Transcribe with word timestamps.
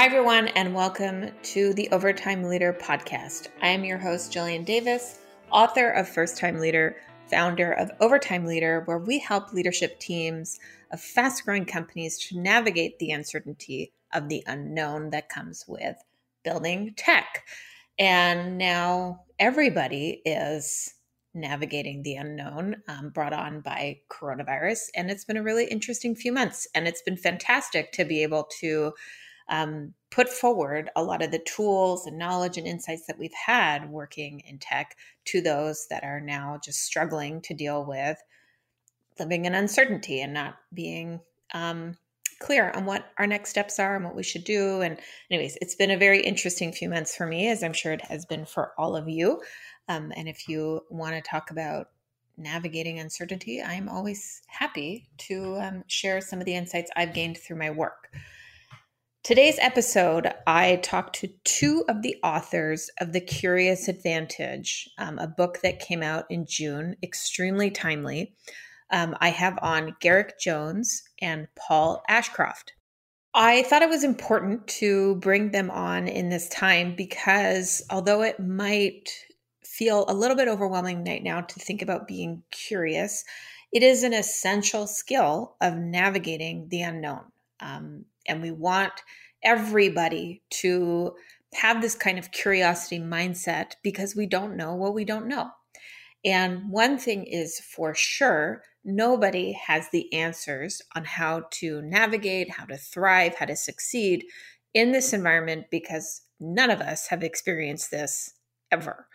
Hi, 0.00 0.06
everyone, 0.06 0.48
and 0.48 0.74
welcome 0.74 1.30
to 1.42 1.74
the 1.74 1.86
Overtime 1.90 2.44
Leader 2.44 2.72
podcast. 2.72 3.48
I 3.60 3.68
am 3.68 3.84
your 3.84 3.98
host, 3.98 4.32
Jillian 4.32 4.64
Davis, 4.64 5.18
author 5.50 5.90
of 5.90 6.08
First 6.08 6.38
Time 6.38 6.58
Leader, 6.58 6.96
founder 7.30 7.72
of 7.72 7.90
Overtime 8.00 8.46
Leader, 8.46 8.80
where 8.86 8.96
we 8.96 9.18
help 9.18 9.52
leadership 9.52 10.00
teams 10.00 10.58
of 10.90 11.02
fast 11.02 11.44
growing 11.44 11.66
companies 11.66 12.18
to 12.20 12.40
navigate 12.40 12.98
the 12.98 13.10
uncertainty 13.10 13.92
of 14.14 14.30
the 14.30 14.42
unknown 14.46 15.10
that 15.10 15.28
comes 15.28 15.66
with 15.68 15.96
building 16.44 16.94
tech. 16.96 17.44
And 17.98 18.56
now 18.56 19.24
everybody 19.38 20.22
is 20.24 20.94
navigating 21.34 22.02
the 22.02 22.16
unknown 22.16 22.76
um, 22.88 23.10
brought 23.10 23.34
on 23.34 23.60
by 23.60 24.00
coronavirus. 24.10 24.84
And 24.96 25.10
it's 25.10 25.26
been 25.26 25.36
a 25.36 25.42
really 25.42 25.66
interesting 25.66 26.14
few 26.14 26.32
months. 26.32 26.66
And 26.74 26.88
it's 26.88 27.02
been 27.02 27.18
fantastic 27.18 27.92
to 27.92 28.06
be 28.06 28.22
able 28.22 28.48
to 28.60 28.94
um, 29.50 29.92
put 30.10 30.28
forward 30.28 30.90
a 30.96 31.02
lot 31.02 31.22
of 31.22 31.30
the 31.30 31.40
tools 31.40 32.06
and 32.06 32.18
knowledge 32.18 32.56
and 32.56 32.66
insights 32.66 33.06
that 33.06 33.18
we've 33.18 33.34
had 33.34 33.90
working 33.90 34.40
in 34.46 34.58
tech 34.58 34.96
to 35.26 35.40
those 35.40 35.86
that 35.90 36.02
are 36.02 36.20
now 36.20 36.58
just 36.64 36.80
struggling 36.80 37.40
to 37.42 37.54
deal 37.54 37.84
with 37.84 38.18
living 39.18 39.44
in 39.44 39.54
uncertainty 39.54 40.22
and 40.22 40.32
not 40.32 40.56
being 40.72 41.20
um, 41.52 41.94
clear 42.40 42.70
on 42.70 42.86
what 42.86 43.12
our 43.18 43.26
next 43.26 43.50
steps 43.50 43.78
are 43.78 43.94
and 43.94 44.04
what 44.04 44.16
we 44.16 44.22
should 44.22 44.44
do. 44.44 44.80
And, 44.80 44.98
anyways, 45.30 45.58
it's 45.60 45.74
been 45.74 45.90
a 45.90 45.98
very 45.98 46.22
interesting 46.22 46.72
few 46.72 46.88
months 46.88 47.14
for 47.14 47.26
me, 47.26 47.48
as 47.48 47.62
I'm 47.62 47.74
sure 47.74 47.92
it 47.92 48.00
has 48.06 48.24
been 48.24 48.46
for 48.46 48.72
all 48.78 48.96
of 48.96 49.08
you. 49.08 49.42
Um, 49.88 50.12
and 50.16 50.28
if 50.28 50.48
you 50.48 50.80
want 50.88 51.14
to 51.14 51.20
talk 51.20 51.50
about 51.50 51.90
navigating 52.38 52.98
uncertainty, 52.98 53.62
I'm 53.62 53.88
always 53.88 54.40
happy 54.46 55.08
to 55.18 55.56
um, 55.60 55.84
share 55.86 56.20
some 56.22 56.38
of 56.38 56.46
the 56.46 56.54
insights 56.54 56.90
I've 56.96 57.12
gained 57.12 57.36
through 57.36 57.58
my 57.58 57.70
work. 57.70 58.10
Today's 59.22 59.58
episode, 59.60 60.32
I 60.46 60.76
talked 60.76 61.16
to 61.16 61.28
two 61.44 61.84
of 61.90 62.00
the 62.00 62.16
authors 62.22 62.88
of 63.00 63.12
The 63.12 63.20
Curious 63.20 63.86
Advantage, 63.86 64.88
um, 64.96 65.18
a 65.18 65.28
book 65.28 65.60
that 65.62 65.78
came 65.78 66.02
out 66.02 66.24
in 66.30 66.46
June, 66.48 66.96
extremely 67.02 67.70
timely. 67.70 68.34
Um, 68.90 69.14
I 69.20 69.28
have 69.28 69.58
on 69.60 69.94
Garrick 70.00 70.40
Jones 70.40 71.02
and 71.20 71.48
Paul 71.54 72.02
Ashcroft. 72.08 72.72
I 73.34 73.62
thought 73.64 73.82
it 73.82 73.90
was 73.90 74.04
important 74.04 74.66
to 74.68 75.16
bring 75.16 75.50
them 75.50 75.70
on 75.70 76.08
in 76.08 76.30
this 76.30 76.48
time 76.48 76.94
because 76.96 77.82
although 77.90 78.22
it 78.22 78.40
might 78.40 79.10
feel 79.62 80.06
a 80.08 80.14
little 80.14 80.36
bit 80.36 80.48
overwhelming 80.48 81.04
right 81.04 81.22
now 81.22 81.42
to 81.42 81.60
think 81.60 81.82
about 81.82 82.08
being 82.08 82.42
curious, 82.50 83.22
it 83.70 83.82
is 83.82 84.02
an 84.02 84.14
essential 84.14 84.86
skill 84.86 85.56
of 85.60 85.76
navigating 85.76 86.68
the 86.70 86.80
unknown. 86.80 87.24
Um, 87.60 88.04
and 88.26 88.42
we 88.42 88.50
want 88.50 88.92
everybody 89.42 90.42
to 90.50 91.14
have 91.54 91.82
this 91.82 91.94
kind 91.94 92.18
of 92.18 92.30
curiosity 92.30 93.00
mindset 93.00 93.72
because 93.82 94.14
we 94.14 94.26
don't 94.26 94.56
know 94.56 94.74
what 94.74 94.94
we 94.94 95.04
don't 95.04 95.26
know. 95.26 95.50
And 96.24 96.70
one 96.70 96.98
thing 96.98 97.24
is 97.24 97.58
for 97.60 97.94
sure 97.94 98.62
nobody 98.84 99.52
has 99.52 99.88
the 99.90 100.12
answers 100.12 100.82
on 100.94 101.04
how 101.04 101.44
to 101.50 101.82
navigate, 101.82 102.50
how 102.50 102.66
to 102.66 102.76
thrive, 102.76 103.34
how 103.36 103.46
to 103.46 103.56
succeed 103.56 104.24
in 104.74 104.92
this 104.92 105.12
environment 105.12 105.66
because 105.70 106.22
none 106.38 106.70
of 106.70 106.80
us 106.80 107.08
have 107.08 107.22
experienced 107.22 107.90
this 107.90 108.34
ever. 108.70 109.06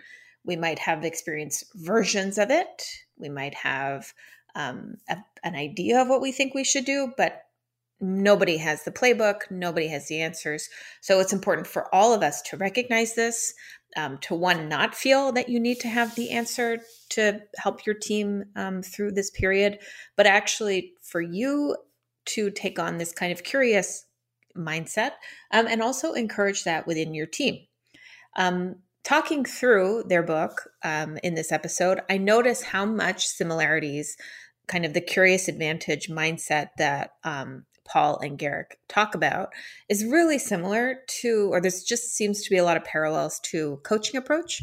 We 0.44 0.56
might 0.56 0.80
have 0.80 1.04
experienced 1.04 1.66
versions 1.76 2.38
of 2.38 2.52
it. 2.52 2.84
We 3.18 3.30
might 3.30 3.56
have 3.56 4.14
um, 4.56 4.98
a, 5.10 5.18
an 5.44 5.56
idea 5.56 6.02
of 6.02 6.08
what 6.08 6.22
we 6.22 6.32
think 6.32 6.54
we 6.54 6.64
should 6.64 6.86
do, 6.86 7.14
but 7.18 7.45
nobody 8.00 8.58
has 8.58 8.84
the 8.84 8.92
playbook, 8.92 9.42
nobody 9.50 9.88
has 9.88 10.08
the 10.08 10.22
answers. 10.22 10.70
So 11.02 11.20
it's 11.20 11.34
important 11.34 11.68
for 11.68 11.94
all 11.94 12.14
of 12.14 12.22
us 12.22 12.42
to 12.44 12.58
recognize 12.58 13.16
this, 13.16 13.54
um, 13.96 14.18
to 14.20 14.36
one, 14.36 14.68
not 14.68 14.96
feel 14.96 15.32
that 15.32 15.50
you 15.50 15.60
need 15.60 15.80
to 15.82 15.88
have 15.88 16.16
the 16.16 16.32
answer 16.32 16.80
to 17.10 17.42
help 17.58 17.86
your 17.86 17.96
team 17.96 18.46
um, 18.56 18.82
through 18.82 19.12
this 19.12 19.32
period, 19.32 19.80
but 20.18 20.26
actually 20.28 20.94
for 21.02 21.22
you 21.22 21.78
to 22.26 22.52
take 22.52 22.80
on 22.80 22.98
this 22.98 23.14
kind 23.14 23.32
of 23.32 23.44
curious 23.44 24.06
mindset 24.58 25.12
um, 25.52 25.68
and 25.68 25.82
also 25.82 26.14
encourage 26.14 26.64
that 26.64 26.88
within 26.88 27.14
your 27.14 27.28
team. 27.28 27.60
Um, 28.36 28.78
talking 29.04 29.46
through 29.46 30.04
their 30.08 30.24
book 30.24 30.70
um, 30.84 31.18
in 31.24 31.36
this 31.36 31.52
episode, 31.52 32.02
I 32.10 32.18
notice 32.18 32.64
how 32.64 32.86
much 32.86 33.28
similarities 33.28 34.18
kind 34.68 34.86
of 34.86 34.94
the 34.94 35.02
curious 35.02 35.48
advantage 35.48 36.10
mindset 36.10 36.70
that 36.78 37.12
um, 37.24 37.66
Paul 37.86 38.20
and 38.20 38.38
Garrick 38.38 38.80
talk 38.90 39.16
about 39.16 39.50
is 39.90 40.06
really 40.06 40.38
similar 40.38 41.00
to, 41.22 41.50
or 41.52 41.62
this 41.62 41.84
just 41.84 42.16
seems 42.16 42.44
to 42.44 42.50
be 42.50 42.58
a 42.58 42.64
lot 42.64 42.78
of 42.78 42.84
parallels 42.84 43.40
to 43.52 43.80
coaching 43.84 44.18
approach, 44.18 44.62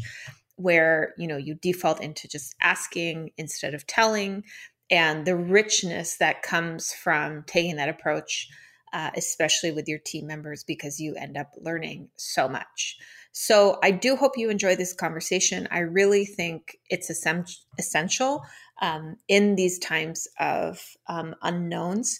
where 0.55 1.13
you 1.17 1.27
know 1.27 1.37
you 1.37 1.55
default 1.55 2.01
into 2.01 2.27
just 2.27 2.55
asking 2.61 3.31
instead 3.37 3.73
of 3.73 3.87
telling, 3.87 4.43
and 4.91 5.25
the 5.25 5.35
richness 5.35 6.17
that 6.17 6.43
comes 6.43 6.93
from 6.93 7.43
taking 7.47 7.77
that 7.77 7.89
approach, 7.89 8.47
uh, 8.93 9.09
especially 9.15 9.71
with 9.71 9.87
your 9.87 9.99
team 9.99 10.27
members, 10.27 10.63
because 10.63 10.99
you 10.99 11.15
end 11.15 11.37
up 11.37 11.51
learning 11.57 12.09
so 12.17 12.47
much. 12.47 12.97
So 13.31 13.79
I 13.81 13.89
do 13.89 14.15
hope 14.15 14.37
you 14.37 14.51
enjoy 14.51 14.75
this 14.75 14.93
conversation. 14.93 15.67
I 15.71 15.79
really 15.79 16.23
think 16.23 16.77
it's 16.89 17.09
essential 17.09 18.43
um, 18.79 19.15
in 19.27 19.55
these 19.55 19.79
times 19.79 20.27
of 20.39 20.79
um, 21.07 21.33
unknowns 21.41 22.19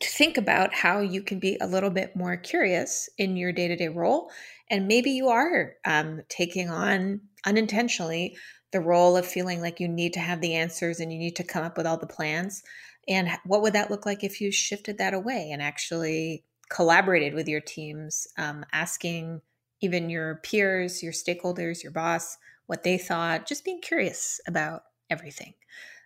to 0.00 0.08
think 0.08 0.38
about 0.38 0.72
how 0.72 1.00
you 1.00 1.22
can 1.22 1.38
be 1.38 1.56
a 1.60 1.66
little 1.66 1.90
bit 1.90 2.16
more 2.16 2.36
curious 2.36 3.08
in 3.18 3.36
your 3.36 3.52
day 3.52 3.68
to 3.68 3.76
day 3.76 3.88
role. 3.88 4.30
And 4.70 4.88
maybe 4.88 5.10
you 5.10 5.28
are 5.28 5.74
um, 5.84 6.22
taking 6.28 6.70
on 6.70 7.20
unintentionally 7.44 8.36
the 8.72 8.80
role 8.80 9.16
of 9.16 9.26
feeling 9.26 9.60
like 9.60 9.80
you 9.80 9.88
need 9.88 10.14
to 10.14 10.20
have 10.20 10.40
the 10.40 10.54
answers 10.54 10.98
and 10.98 11.12
you 11.12 11.18
need 11.18 11.36
to 11.36 11.44
come 11.44 11.62
up 11.62 11.76
with 11.76 11.86
all 11.86 11.98
the 11.98 12.06
plans. 12.06 12.62
And 13.06 13.28
what 13.44 13.62
would 13.62 13.74
that 13.74 13.90
look 13.90 14.06
like 14.06 14.24
if 14.24 14.40
you 14.40 14.50
shifted 14.50 14.98
that 14.98 15.12
away 15.12 15.50
and 15.52 15.60
actually 15.60 16.44
collaborated 16.70 17.34
with 17.34 17.48
your 17.48 17.60
teams, 17.60 18.26
um, 18.38 18.64
asking 18.72 19.42
even 19.82 20.08
your 20.08 20.36
peers, 20.36 21.02
your 21.02 21.12
stakeholders, 21.12 21.82
your 21.82 21.92
boss, 21.92 22.38
what 22.66 22.82
they 22.82 22.96
thought, 22.96 23.46
just 23.46 23.64
being 23.64 23.80
curious 23.80 24.40
about 24.46 24.84
everything. 25.10 25.52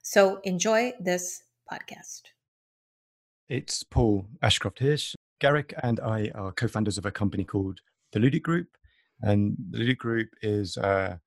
So 0.02 0.40
enjoy 0.42 0.94
this 0.98 1.42
podcast. 1.70 2.22
It's 3.48 3.84
Paul 3.84 4.26
Ashcroft 4.42 4.80
here. 4.80 4.96
Garrick 5.38 5.72
and 5.84 6.00
I 6.00 6.32
are 6.34 6.50
co 6.50 6.66
founders 6.66 6.98
of 6.98 7.06
a 7.06 7.12
company 7.12 7.44
called 7.44 7.78
the 8.10 8.18
Ludic 8.18 8.42
Group. 8.42 8.66
And 9.22 9.56
the 9.70 9.78
Ludic 9.78 9.98
Group 9.98 10.30
is 10.42 10.76
an 10.76 11.20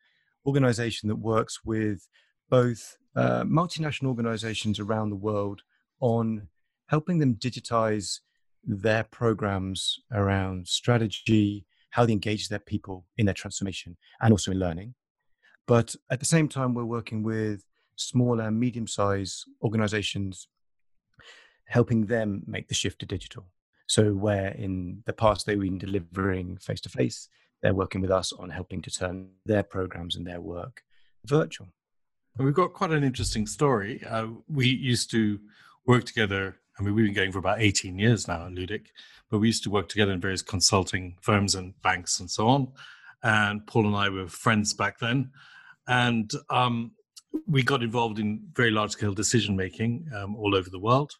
organization 0.45 1.07
that 1.07 1.15
works 1.15 1.63
with 1.63 2.09
both 2.49 2.97
uh, 3.15 3.43
multinational 3.43 4.07
organizations 4.07 4.81
around 4.81 5.11
the 5.11 5.15
world 5.15 5.61
on 6.01 6.49
helping 6.87 7.19
them 7.19 7.35
digitize 7.35 8.19
their 8.65 9.05
programs 9.05 9.97
around 10.11 10.67
strategy, 10.67 11.65
how 11.91 12.05
they 12.05 12.11
engage 12.11 12.49
their 12.49 12.59
people 12.59 13.05
in 13.17 13.27
their 13.27 13.33
transformation, 13.33 13.95
and 14.19 14.33
also 14.33 14.51
in 14.51 14.59
learning. 14.59 14.93
But 15.67 15.95
at 16.11 16.19
the 16.19 16.25
same 16.25 16.49
time, 16.49 16.73
we're 16.73 16.83
working 16.83 17.23
with 17.23 17.63
smaller, 17.95 18.51
medium 18.51 18.87
sized 18.87 19.45
organizations 19.63 20.49
helping 21.69 22.07
them 22.07 22.43
make 22.47 22.67
the 22.67 22.73
shift 22.73 22.99
to 22.99 23.05
digital. 23.05 23.45
So, 23.87 24.13
where 24.13 24.49
in 24.49 25.01
the 25.05 25.13
past 25.13 25.45
they've 25.45 25.59
been 25.59 25.77
delivering 25.77 26.57
face 26.57 26.81
to 26.81 26.89
face, 26.89 27.29
they're 27.61 27.73
working 27.73 28.01
with 28.01 28.11
us 28.11 28.33
on 28.33 28.49
helping 28.49 28.81
to 28.81 28.91
turn 28.91 29.29
their 29.45 29.63
programs 29.63 30.15
and 30.15 30.25
their 30.25 30.41
work 30.41 30.81
virtual. 31.25 31.67
we've 32.37 32.53
got 32.53 32.73
quite 32.73 32.91
an 32.91 33.03
interesting 33.03 33.45
story. 33.45 34.01
Uh, 34.09 34.27
we 34.47 34.67
used 34.67 35.11
to 35.11 35.39
work 35.85 36.05
together. 36.05 36.57
I 36.79 36.83
mean, 36.83 36.95
we've 36.95 37.05
been 37.05 37.13
going 37.13 37.31
for 37.31 37.39
about 37.39 37.61
18 37.61 37.99
years 37.99 38.27
now 38.27 38.45
at 38.45 38.51
Ludic, 38.53 38.87
but 39.29 39.39
we 39.39 39.47
used 39.47 39.63
to 39.63 39.69
work 39.69 39.89
together 39.89 40.13
in 40.13 40.21
various 40.21 40.41
consulting 40.41 41.17
firms 41.21 41.55
and 41.55 41.79
banks 41.81 42.19
and 42.19 42.29
so 42.31 42.47
on. 42.47 42.71
And 43.23 43.65
Paul 43.67 43.87
and 43.87 43.95
I 43.95 44.09
were 44.09 44.27
friends 44.27 44.73
back 44.73 44.99
then. 44.99 45.31
And 45.87 46.31
um, 46.49 46.91
we 47.47 47.63
got 47.63 47.83
involved 47.83 48.19
in 48.19 48.47
very 48.53 48.71
large 48.71 48.91
scale 48.91 49.13
decision 49.13 49.55
making 49.55 50.07
um, 50.15 50.35
all 50.35 50.55
over 50.55 50.69
the 50.69 50.79
world 50.79 51.11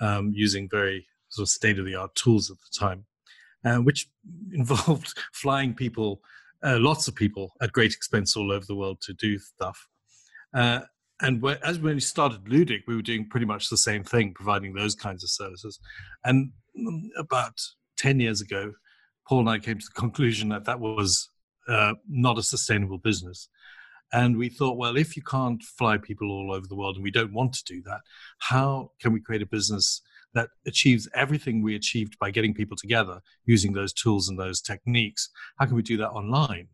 um, 0.00 0.32
using 0.34 0.68
very 0.70 1.06
sort 1.28 1.44
of 1.44 1.50
state 1.50 1.78
of 1.78 1.84
the 1.84 1.94
art 1.94 2.14
tools 2.14 2.50
at 2.50 2.56
the 2.58 2.78
time, 2.78 3.04
uh, 3.64 3.76
which 3.76 4.08
involved 4.52 5.12
flying 5.32 5.74
people, 5.74 6.20
uh, 6.64 6.78
lots 6.78 7.08
of 7.08 7.14
people 7.14 7.52
at 7.60 7.72
great 7.72 7.92
expense 7.92 8.36
all 8.36 8.52
over 8.52 8.64
the 8.66 8.76
world 8.76 9.00
to 9.02 9.12
do 9.14 9.38
stuff. 9.38 9.86
Uh, 10.54 10.80
and 11.20 11.44
as 11.64 11.78
when 11.78 11.94
we 11.94 12.00
started 12.00 12.44
Ludic, 12.44 12.82
we 12.86 12.94
were 12.94 13.02
doing 13.02 13.28
pretty 13.28 13.46
much 13.46 13.68
the 13.68 13.76
same 13.76 14.04
thing, 14.04 14.32
providing 14.34 14.72
those 14.72 14.94
kinds 14.94 15.24
of 15.24 15.30
services. 15.30 15.80
And 16.24 16.52
mm, 16.78 17.08
about 17.16 17.54
10 17.96 18.20
years 18.20 18.40
ago, 18.40 18.72
Paul 19.28 19.40
and 19.40 19.50
I 19.50 19.58
came 19.58 19.78
to 19.78 19.84
the 19.84 20.00
conclusion 20.00 20.48
that 20.50 20.64
that 20.66 20.78
was 20.78 21.28
uh, 21.68 21.94
not 22.08 22.38
a 22.38 22.42
sustainable 22.42 22.98
business. 22.98 23.48
And 24.12 24.38
we 24.38 24.48
thought, 24.48 24.78
well, 24.78 24.96
if 24.96 25.16
you 25.16 25.22
can't 25.22 25.62
fly 25.62 25.98
people 25.98 26.30
all 26.30 26.52
over 26.52 26.66
the 26.66 26.76
world 26.76 26.96
and 26.96 27.04
we 27.04 27.10
don't 27.10 27.32
want 27.32 27.52
to 27.54 27.64
do 27.64 27.82
that, 27.82 28.00
how 28.38 28.92
can 29.00 29.12
we 29.12 29.20
create 29.20 29.42
a 29.42 29.46
business 29.46 30.00
that 30.34 30.50
achieves 30.66 31.08
everything 31.14 31.62
we 31.62 31.74
achieved 31.74 32.18
by 32.18 32.30
getting 32.30 32.54
people 32.54 32.76
together 32.76 33.20
using 33.44 33.72
those 33.72 33.92
tools 33.92 34.28
and 34.28 34.38
those 34.38 34.60
techniques. 34.60 35.30
How 35.58 35.66
can 35.66 35.76
we 35.76 35.82
do 35.82 35.96
that 35.98 36.10
online? 36.10 36.68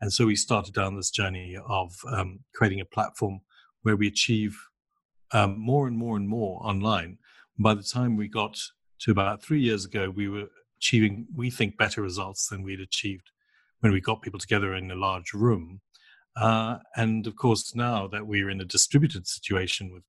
And 0.00 0.12
so 0.12 0.26
we 0.26 0.36
started 0.36 0.74
down 0.74 0.96
this 0.96 1.10
journey 1.10 1.56
of 1.68 1.92
um, 2.10 2.40
creating 2.54 2.80
a 2.80 2.84
platform 2.84 3.40
where 3.82 3.96
we 3.96 4.06
achieve 4.06 4.56
um, 5.32 5.58
more 5.58 5.86
and 5.86 5.96
more 5.96 6.16
and 6.16 6.28
more 6.28 6.60
online. 6.64 7.18
By 7.58 7.74
the 7.74 7.82
time 7.82 8.16
we 8.16 8.28
got 8.28 8.58
to 9.00 9.10
about 9.10 9.42
three 9.42 9.60
years 9.60 9.84
ago, 9.84 10.10
we 10.10 10.28
were 10.28 10.46
achieving, 10.78 11.26
we 11.34 11.50
think, 11.50 11.76
better 11.76 12.00
results 12.00 12.48
than 12.48 12.62
we'd 12.62 12.80
achieved 12.80 13.30
when 13.80 13.92
we 13.92 14.00
got 14.00 14.22
people 14.22 14.40
together 14.40 14.74
in 14.74 14.90
a 14.90 14.94
large 14.94 15.34
room. 15.34 15.80
Uh, 16.40 16.78
and 16.96 17.26
of 17.26 17.36
course, 17.36 17.74
now 17.74 18.08
that 18.08 18.26
we're 18.26 18.48
in 18.48 18.62
a 18.62 18.64
distributed 18.64 19.26
situation 19.26 19.92
with 19.92 20.04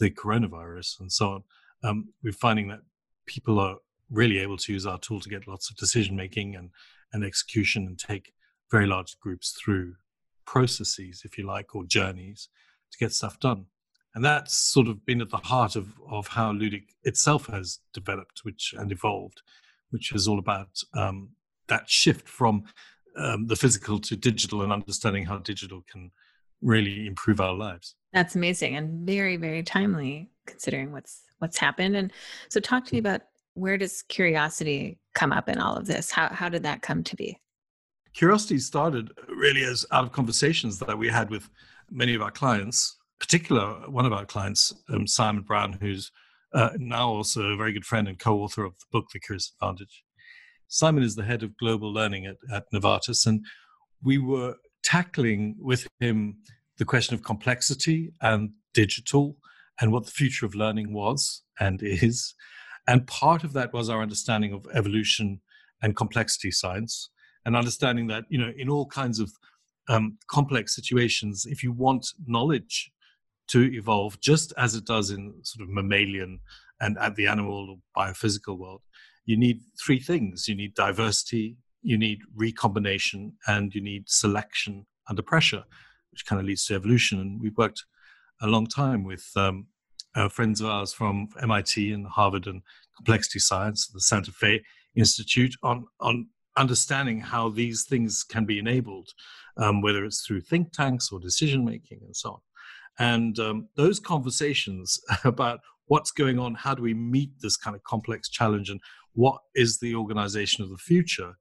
the 0.00 0.10
coronavirus 0.10 0.98
and 1.00 1.12
so 1.12 1.28
on, 1.28 1.44
um, 1.82 2.08
we're 2.22 2.32
finding 2.32 2.68
that 2.68 2.80
people 3.26 3.60
are 3.60 3.76
really 4.10 4.38
able 4.38 4.56
to 4.56 4.72
use 4.72 4.86
our 4.86 4.98
tool 4.98 5.20
to 5.20 5.28
get 5.28 5.46
lots 5.46 5.70
of 5.70 5.76
decision 5.76 6.16
making 6.16 6.56
and, 6.56 6.70
and 7.12 7.22
execution 7.22 7.86
and 7.86 7.98
take 7.98 8.32
very 8.70 8.86
large 8.86 9.18
groups 9.20 9.52
through 9.52 9.94
processes, 10.46 11.22
if 11.24 11.36
you 11.36 11.46
like, 11.46 11.74
or 11.74 11.84
journeys 11.84 12.48
to 12.90 12.98
get 12.98 13.12
stuff 13.12 13.38
done. 13.38 13.66
And 14.14 14.24
that's 14.24 14.54
sort 14.54 14.88
of 14.88 15.04
been 15.04 15.20
at 15.20 15.30
the 15.30 15.36
heart 15.38 15.76
of, 15.76 15.88
of 16.08 16.28
how 16.28 16.52
Ludic 16.52 16.94
itself 17.02 17.46
has 17.48 17.80
developed 17.92 18.40
which 18.42 18.74
and 18.78 18.90
evolved, 18.90 19.42
which 19.90 20.12
is 20.12 20.28
all 20.28 20.38
about 20.38 20.80
um, 20.94 21.30
that 21.66 21.90
shift 21.90 22.28
from 22.28 22.64
um, 23.16 23.46
the 23.46 23.56
physical 23.56 23.98
to 24.00 24.16
digital 24.16 24.62
and 24.62 24.72
understanding 24.72 25.24
how 25.24 25.38
digital 25.38 25.82
can 25.90 26.10
really 26.60 27.06
improve 27.06 27.40
our 27.40 27.54
lives. 27.54 27.94
That's 28.12 28.34
amazing 28.34 28.76
and 28.76 29.06
very, 29.06 29.36
very 29.36 29.62
timely 29.62 30.30
considering 30.46 30.92
what's 30.92 31.22
what's 31.38 31.58
happened. 31.58 31.96
And 31.96 32.12
so 32.48 32.60
talk 32.60 32.84
to 32.86 32.94
me 32.94 32.98
about 32.98 33.22
where 33.54 33.76
does 33.76 34.02
curiosity 34.02 34.98
come 35.14 35.32
up 35.32 35.48
in 35.48 35.58
all 35.58 35.76
of 35.76 35.86
this? 35.86 36.10
How 36.10 36.28
how 36.28 36.48
did 36.48 36.62
that 36.62 36.82
come 36.82 37.02
to 37.04 37.16
be? 37.16 37.38
Curiosity 38.14 38.58
started 38.58 39.10
really 39.28 39.64
as 39.64 39.84
out 39.90 40.04
of 40.04 40.12
conversations 40.12 40.78
that 40.78 40.96
we 40.96 41.08
had 41.08 41.30
with 41.30 41.48
many 41.90 42.14
of 42.14 42.22
our 42.22 42.30
clients, 42.30 42.96
particular 43.18 43.66
one 43.90 44.06
of 44.06 44.12
our 44.12 44.24
clients, 44.24 44.72
um, 44.88 45.06
Simon 45.06 45.42
Brown, 45.42 45.72
who's 45.80 46.10
uh, 46.54 46.70
now 46.78 47.08
also 47.08 47.42
a 47.42 47.56
very 47.56 47.72
good 47.72 47.84
friend 47.84 48.06
and 48.06 48.18
co-author 48.18 48.64
of 48.64 48.78
the 48.78 48.86
book 48.92 49.06
The 49.12 49.18
Curious 49.18 49.52
Advantage. 49.60 50.04
Simon 50.68 51.02
is 51.02 51.14
the 51.14 51.24
head 51.24 51.42
of 51.42 51.56
global 51.56 51.92
learning 51.92 52.26
at, 52.26 52.36
at 52.52 52.64
Novartis, 52.72 53.26
and 53.26 53.44
we 54.02 54.18
were 54.18 54.56
tackling 54.82 55.56
with 55.58 55.86
him 56.00 56.36
the 56.78 56.84
question 56.84 57.14
of 57.14 57.22
complexity 57.22 58.12
and 58.20 58.50
digital 58.72 59.36
and 59.80 59.92
what 59.92 60.04
the 60.04 60.10
future 60.10 60.46
of 60.46 60.54
learning 60.54 60.92
was 60.92 61.42
and 61.58 61.82
is. 61.82 62.34
And 62.86 63.06
part 63.06 63.44
of 63.44 63.52
that 63.54 63.72
was 63.72 63.88
our 63.88 64.02
understanding 64.02 64.52
of 64.52 64.66
evolution 64.74 65.40
and 65.82 65.96
complexity 65.96 66.50
science, 66.50 67.10
and 67.44 67.56
understanding 67.56 68.06
that, 68.08 68.24
you 68.28 68.38
know, 68.38 68.52
in 68.56 68.68
all 68.68 68.86
kinds 68.86 69.20
of 69.20 69.30
um, 69.88 70.18
complex 70.28 70.74
situations, 70.74 71.46
if 71.46 71.62
you 71.62 71.72
want 71.72 72.06
knowledge 72.26 72.90
to 73.48 73.70
evolve, 73.72 74.18
just 74.20 74.52
as 74.56 74.74
it 74.74 74.86
does 74.86 75.10
in 75.10 75.34
sort 75.42 75.62
of 75.62 75.68
mammalian 75.68 76.40
and 76.80 76.96
at 76.98 77.14
the 77.16 77.26
animal 77.26 77.70
or 77.70 78.02
biophysical 78.02 78.58
world, 78.58 78.80
you 79.26 79.36
need 79.36 79.60
three 79.84 80.00
things 80.00 80.48
you 80.48 80.54
need 80.54 80.74
diversity, 80.74 81.56
you 81.82 81.98
need 81.98 82.20
recombination, 82.34 83.32
and 83.46 83.74
you 83.74 83.82
need 83.82 84.04
selection 84.06 84.86
under 85.08 85.22
pressure, 85.22 85.64
which 86.10 86.26
kind 86.26 86.40
of 86.40 86.46
leads 86.46 86.64
to 86.66 86.74
evolution. 86.74 87.20
And 87.20 87.40
we've 87.40 87.56
worked 87.56 87.84
a 88.42 88.46
long 88.46 88.66
time 88.66 89.04
with 89.04 89.26
um, 89.36 89.66
uh, 90.14 90.28
friends 90.28 90.60
of 90.60 90.68
ours 90.68 90.92
from 90.92 91.28
MIT 91.40 91.92
and 91.92 92.06
Harvard 92.06 92.46
and 92.46 92.62
Complexity 92.96 93.38
Science, 93.38 93.88
the 93.88 94.00
Santa 94.00 94.32
Fe 94.32 94.62
Institute, 94.96 95.54
on 95.62 95.86
on 96.00 96.28
understanding 96.56 97.20
how 97.20 97.48
these 97.48 97.84
things 97.84 98.24
can 98.24 98.44
be 98.44 98.58
enabled, 98.58 99.10
um, 99.56 99.82
whether 99.82 100.04
it's 100.04 100.24
through 100.24 100.40
think 100.40 100.72
tanks 100.72 101.10
or 101.10 101.18
decision 101.18 101.64
making 101.64 102.00
and 102.04 102.16
so 102.16 102.30
on. 102.30 102.40
And 102.98 103.38
um, 103.40 103.68
those 103.76 103.98
conversations 103.98 105.00
about 105.24 105.60
what's 105.86 106.12
going 106.12 106.38
on, 106.38 106.54
how 106.54 106.74
do 106.74 106.82
we 106.82 106.94
meet 106.94 107.30
this 107.40 107.56
kind 107.56 107.74
of 107.74 107.82
complex 107.82 108.28
challenge, 108.28 108.70
and 108.70 108.80
what 109.14 109.40
is 109.54 109.78
the 109.78 109.94
organization 109.94 110.64
of 110.64 110.70
the 110.70 110.76
future 110.76 111.34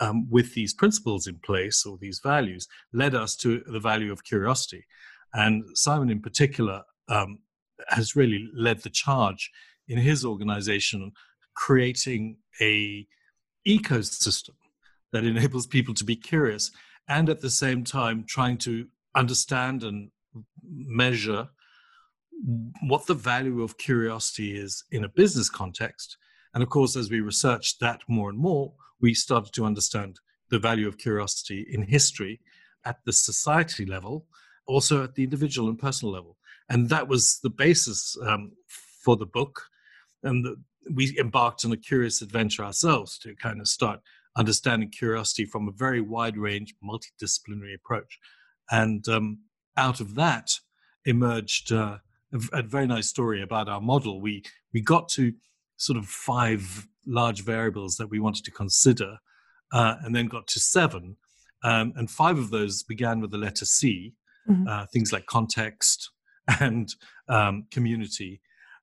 um, 0.00 0.28
with 0.30 0.54
these 0.54 0.72
principles 0.72 1.26
in 1.26 1.36
place 1.36 1.84
or 1.84 1.98
these 1.98 2.20
values, 2.22 2.66
led 2.92 3.14
us 3.14 3.36
to 3.36 3.62
the 3.66 3.80
value 3.80 4.10
of 4.10 4.24
curiosity. 4.24 4.86
And 5.34 5.64
Simon, 5.74 6.10
in 6.10 6.20
particular, 6.20 6.82
um, 7.08 7.40
has 7.88 8.16
really 8.16 8.48
led 8.54 8.82
the 8.82 8.90
charge 8.90 9.50
in 9.88 9.98
his 9.98 10.24
organization, 10.24 11.12
creating 11.54 12.38
a 12.60 13.06
ecosystem 13.66 14.54
that 15.12 15.24
enables 15.24 15.66
people 15.66 15.94
to 15.94 16.04
be 16.04 16.16
curious 16.16 16.70
and 17.08 17.28
at 17.28 17.40
the 17.40 17.50
same 17.50 17.84
time 17.84 18.24
trying 18.26 18.56
to 18.56 18.86
understand 19.14 19.82
and 19.82 20.10
measure 20.64 21.48
what 22.82 23.06
the 23.06 23.14
value 23.14 23.62
of 23.62 23.76
curiosity 23.76 24.56
is 24.56 24.84
in 24.92 25.04
a 25.04 25.08
business 25.08 25.50
context. 25.50 26.16
And 26.54 26.62
of 26.62 26.68
course, 26.68 26.96
as 26.96 27.10
we 27.10 27.20
researched 27.20 27.80
that 27.80 28.00
more 28.08 28.28
and 28.28 28.38
more, 28.38 28.72
we 29.00 29.14
started 29.14 29.52
to 29.54 29.64
understand 29.64 30.18
the 30.50 30.58
value 30.58 30.88
of 30.88 30.98
curiosity 30.98 31.66
in 31.70 31.82
history 31.82 32.40
at 32.84 32.98
the 33.04 33.12
society 33.12 33.86
level, 33.86 34.26
also 34.66 35.04
at 35.04 35.14
the 35.14 35.24
individual 35.24 35.68
and 35.68 35.78
personal 35.78 36.12
level. 36.12 36.36
And 36.68 36.88
that 36.88 37.08
was 37.08 37.40
the 37.42 37.50
basis 37.50 38.16
um, 38.26 38.52
for 38.68 39.16
the 39.16 39.26
book. 39.26 39.62
And 40.22 40.44
the, 40.44 40.56
we 40.94 41.16
embarked 41.18 41.64
on 41.64 41.72
a 41.72 41.76
curious 41.76 42.22
adventure 42.22 42.64
ourselves 42.64 43.18
to 43.18 43.34
kind 43.36 43.60
of 43.60 43.68
start 43.68 44.00
understanding 44.36 44.90
curiosity 44.90 45.44
from 45.44 45.68
a 45.68 45.72
very 45.72 46.00
wide 46.00 46.36
range, 46.36 46.74
multidisciplinary 46.82 47.74
approach. 47.74 48.18
And 48.70 49.06
um, 49.08 49.40
out 49.76 50.00
of 50.00 50.14
that 50.14 50.58
emerged 51.04 51.72
uh, 51.72 51.98
a, 52.32 52.58
a, 52.58 52.62
very 52.62 52.86
nice 52.86 53.08
story 53.08 53.42
about 53.42 53.68
our 53.68 53.80
model. 53.80 54.20
We 54.20 54.44
we 54.72 54.80
got 54.80 55.08
to 55.10 55.32
sort 55.80 55.98
of 55.98 56.06
five 56.06 56.86
large 57.06 57.42
variables 57.42 57.96
that 57.96 58.10
we 58.10 58.20
wanted 58.20 58.44
to 58.44 58.50
consider, 58.50 59.16
uh, 59.72 59.96
and 60.04 60.14
then 60.14 60.26
got 60.26 60.46
to 60.46 60.60
seven. 60.60 61.16
Um, 61.64 61.92
and 61.96 62.10
five 62.10 62.38
of 62.38 62.50
those 62.50 62.82
began 62.82 63.20
with 63.20 63.30
the 63.30 63.38
letter 63.38 63.64
C, 63.64 64.12
mm-hmm. 64.48 64.68
uh, 64.68 64.86
things 64.92 65.12
like 65.12 65.24
context 65.26 66.10
and 66.60 66.94
um, 67.28 67.66
community. 67.70 68.42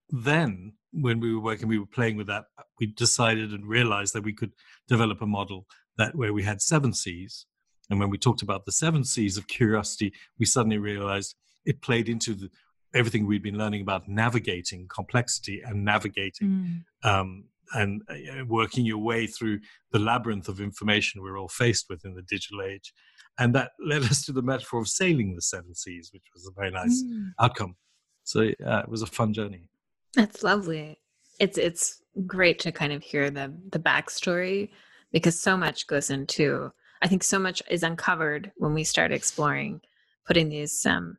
Then, 0.10 0.74
when 0.92 1.20
we 1.20 1.34
were 1.34 1.42
working, 1.42 1.68
we 1.68 1.78
were 1.78 1.86
playing 1.86 2.18
with 2.18 2.28
that. 2.28 2.46
We 2.80 2.88
decided 2.88 3.52
and 3.52 3.68
realized 3.68 4.14
that 4.16 4.24
we 4.24 4.34
could 4.34 4.54
develop 4.88 5.22
a 5.22 5.28
model 5.28 5.68
that 5.98 6.16
where 6.16 6.34
we 6.34 6.44
had 6.44 6.62
seven 6.62 6.94
C's. 6.94 7.46
And 7.90 8.00
when 8.00 8.10
we 8.10 8.18
talked 8.18 8.42
about 8.42 8.66
the 8.66 8.72
seven 8.72 9.04
C's 9.04 9.38
of 9.38 9.48
curiosity, 9.48 10.14
we 10.40 10.46
suddenly 10.46 10.78
realized 10.78 11.36
it 11.66 11.82
played 11.82 12.10
into 12.10 12.34
the, 12.34 12.50
everything 12.94 13.26
we'd 13.26 13.44
been 13.44 13.58
learning 13.58 13.82
about 13.82 14.08
navigating 14.08 14.88
complexity 14.88 15.62
and 15.66 15.84
navigating 15.84 16.84
mm. 17.04 17.10
um, 17.10 17.46
and 17.74 18.02
uh, 18.10 18.46
working 18.46 18.86
your 18.86 18.98
way 18.98 19.28
through 19.28 19.60
the 19.92 20.00
labyrinth 20.00 20.48
of 20.48 20.62
information 20.62 21.22
we're 21.22 21.38
all 21.38 21.50
faced 21.50 21.88
with 21.90 22.06
in 22.06 22.16
the 22.16 22.22
digital 22.24 22.62
age. 22.62 22.94
And 23.40 23.54
that 23.56 23.72
led 23.86 24.04
us 24.04 24.26
to 24.26 24.32
the 24.32 24.42
metaphor 24.42 24.82
of 24.82 24.88
sailing 24.88 25.36
the 25.36 25.42
seven 25.42 25.76
seas, 25.76 26.10
which 26.14 26.24
was 26.34 26.48
a 26.48 26.60
very 26.60 26.72
nice 26.72 27.04
mm. 27.04 27.32
outcome. 27.40 27.76
So 28.24 28.42
yeah, 28.60 28.82
it 28.82 28.90
was 28.90 29.02
a 29.02 29.08
fun 29.08 29.34
journey. 29.34 29.70
That's 30.14 30.44
lovely. 30.44 31.00
It's 31.40 31.58
it's 31.58 32.02
great 32.26 32.60
to 32.60 32.72
kind 32.72 32.92
of 32.92 33.04
hear 33.04 33.30
the 33.30 33.54
the 33.72 33.80
backstory 33.80 34.70
because 35.12 35.40
so 35.40 35.56
much 35.56 35.88
goes 35.88 36.10
into. 36.10 36.72
I 37.02 37.08
think 37.08 37.24
so 37.24 37.38
much 37.38 37.62
is 37.70 37.84
uncovered 37.84 38.52
when 38.58 38.74
we 38.74 38.84
start 38.84 39.12
exploring 39.12 39.82
putting 40.26 40.50
these 40.50 40.86
um, 40.86 41.18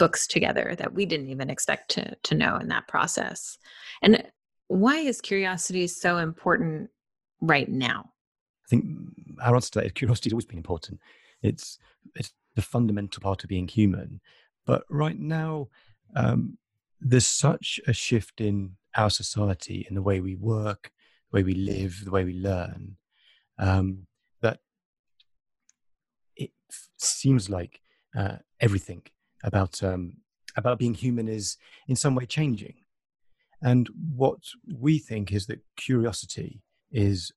books 0.00 0.26
together 0.26 0.74
that 0.78 0.94
we 0.94 1.04
didn't 1.04 1.28
even 1.28 1.50
expect 1.50 1.90
to 1.90 2.16
to 2.22 2.34
know 2.34 2.56
in 2.56 2.68
that 2.68 2.88
process. 2.88 3.58
And 4.02 4.24
why 4.66 4.96
is 4.96 5.20
curiosity 5.20 5.86
so 5.86 6.16
important 6.16 6.90
right 7.40 7.68
now? 7.68 8.10
I 8.64 8.68
think 8.70 8.84
our 9.42 9.54
answer 9.54 9.72
to 9.72 9.78
that 9.78 9.86
is 9.86 9.92
curiosity 9.92 10.30
has 10.30 10.32
always 10.32 10.46
been 10.46 10.58
important. 10.58 11.00
It's 11.42 11.78
it's 12.16 12.32
the 12.56 12.62
fundamental 12.62 13.20
part 13.20 13.44
of 13.44 13.48
being 13.48 13.68
human. 13.68 14.20
But 14.66 14.84
right 14.88 15.18
now, 15.18 15.68
um, 16.16 16.58
there's 17.00 17.26
such 17.26 17.78
a 17.86 17.92
shift 17.92 18.40
in 18.40 18.76
our 18.96 19.10
society 19.10 19.86
in 19.88 19.94
the 19.94 20.02
way 20.02 20.20
we 20.20 20.34
work, 20.34 20.90
the 21.30 21.36
way 21.36 21.42
we 21.42 21.54
live, 21.54 22.02
the 22.04 22.10
way 22.10 22.24
we 22.24 22.34
learn, 22.34 22.96
um, 23.58 24.06
that 24.40 24.60
it 26.36 26.52
seems 26.98 27.50
like 27.50 27.80
uh, 28.16 28.36
everything 28.60 29.02
about 29.42 29.82
um, 29.82 30.14
about 30.56 30.78
being 30.78 30.94
human 30.94 31.28
is 31.28 31.56
in 31.88 31.96
some 31.96 32.14
way 32.14 32.26
changing. 32.26 32.74
And 33.62 33.88
what 34.14 34.38
we 34.74 34.98
think 34.98 35.32
is 35.32 35.46
that 35.46 35.60
curiosity 35.76 36.62
is 36.90 37.32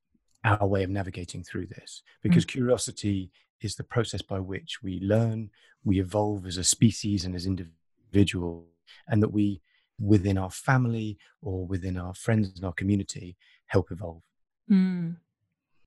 our 0.45 0.67
way 0.67 0.83
of 0.83 0.89
navigating 0.89 1.43
through 1.43 1.67
this, 1.67 2.01
because 2.21 2.45
mm. 2.45 2.49
curiosity 2.49 3.31
is 3.61 3.75
the 3.75 3.83
process 3.83 4.21
by 4.21 4.39
which 4.39 4.81
we 4.83 4.99
learn, 4.99 5.49
we 5.83 5.99
evolve 5.99 6.45
as 6.45 6.57
a 6.57 6.63
species 6.63 7.25
and 7.25 7.35
as 7.35 7.45
individuals, 7.45 8.67
and 9.07 9.21
that 9.21 9.31
we 9.31 9.61
within 9.99 10.37
our 10.37 10.49
family 10.49 11.17
or 11.41 11.65
within 11.65 11.97
our 11.97 12.13
friends 12.13 12.51
and 12.55 12.65
our 12.65 12.73
community 12.73 13.37
help 13.67 13.91
evolve. 13.91 14.23
Mm. 14.69 15.17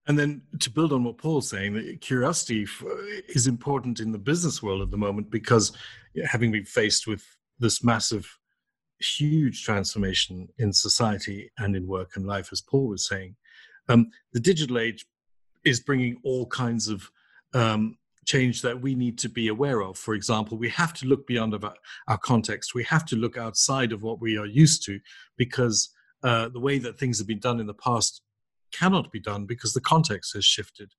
And 0.08 0.18
then 0.18 0.42
to 0.60 0.70
build 0.70 0.92
on 0.92 1.04
what 1.04 1.18
Paul's 1.18 1.48
saying, 1.48 1.74
that 1.74 2.00
curiosity 2.00 2.66
is 3.28 3.46
important 3.46 3.98
in 3.98 4.12
the 4.12 4.18
business 4.18 4.62
world 4.62 4.82
at 4.82 4.90
the 4.90 4.96
moment 4.96 5.30
because 5.30 5.72
having 6.24 6.52
been 6.52 6.64
faced 6.64 7.06
with 7.06 7.24
this 7.58 7.82
massive, 7.82 8.38
huge 9.00 9.64
transformation 9.64 10.48
in 10.58 10.72
society 10.72 11.50
and 11.58 11.74
in 11.74 11.86
work 11.86 12.12
and 12.14 12.26
life, 12.26 12.50
as 12.52 12.60
Paul 12.60 12.88
was 12.88 13.08
saying, 13.08 13.34
um, 13.88 14.10
the 14.32 14.40
digital 14.40 14.78
age 14.78 15.06
is 15.64 15.80
bringing 15.80 16.18
all 16.22 16.46
kinds 16.46 16.88
of 16.88 17.10
um, 17.52 17.98
change 18.26 18.62
that 18.62 18.80
we 18.80 18.94
need 18.94 19.18
to 19.18 19.28
be 19.28 19.48
aware 19.48 19.82
of. 19.82 19.96
For 19.96 20.14
example, 20.14 20.58
we 20.58 20.68
have 20.70 20.92
to 20.94 21.06
look 21.06 21.26
beyond 21.26 21.54
our, 21.54 21.74
our 22.06 22.18
context. 22.18 22.74
We 22.74 22.84
have 22.84 23.04
to 23.06 23.16
look 23.16 23.36
outside 23.36 23.92
of 23.92 24.02
what 24.02 24.20
we 24.20 24.36
are 24.38 24.46
used 24.46 24.84
to 24.86 25.00
because 25.36 25.90
uh, 26.22 26.48
the 26.48 26.60
way 26.60 26.78
that 26.78 26.98
things 26.98 27.18
have 27.18 27.26
been 27.26 27.38
done 27.38 27.60
in 27.60 27.66
the 27.66 27.74
past 27.74 28.22
cannot 28.78 29.12
be 29.12 29.20
done 29.20 29.46
because 29.46 29.72
the 29.72 29.80
context 29.80 30.34
has 30.34 30.44
shifted. 30.44 30.92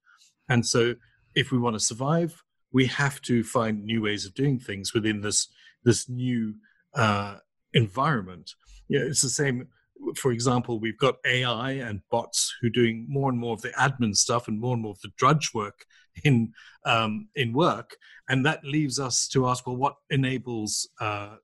And 0.50 0.65
so, 0.65 0.96
if 1.36 1.51
we 1.51 1.57
want 1.57 1.75
to 1.75 1.79
survive, 1.79 2.43
we 2.72 2.86
have 2.88 3.22
to 3.24 3.43
find 3.43 3.84
new 3.84 4.01
ways 4.01 4.25
of 4.25 4.34
doing 4.34 4.60
things 4.60 4.93
within 4.93 5.22
this 5.22 5.48
this 5.84 6.10
new 6.10 6.55
uh, 6.93 7.38
environment. 7.74 8.51
Yeah, 8.89 9.01
it's 9.01 9.22
the 9.22 9.29
same. 9.29 9.67
For 10.15 10.31
example, 10.31 10.79
we've 10.79 10.98
got 10.98 11.15
AI 11.25 11.72
and 11.72 12.01
bots 12.12 12.55
who 12.62 12.67
are 12.67 12.72
doing 12.81 13.05
more 13.10 13.29
and 13.31 13.39
more 13.39 13.53
of 13.53 13.62
the 13.62 13.69
admin 13.69 14.15
stuff 14.15 14.48
and 14.48 14.60
more 14.60 14.74
and 14.74 14.84
more 14.84 14.91
of 14.91 15.01
the 15.01 15.12
drudge 15.17 15.51
work 15.53 15.86
in 16.24 16.53
um, 16.86 17.29
in 17.36 17.53
work, 17.53 17.98
and 18.29 18.46
that 18.46 18.63
leaves 18.63 19.00
us 19.00 19.27
to 19.29 19.48
ask, 19.48 19.65
well, 19.65 19.75
what 19.75 19.96
enables 20.10 20.88
uh, 21.00 21.36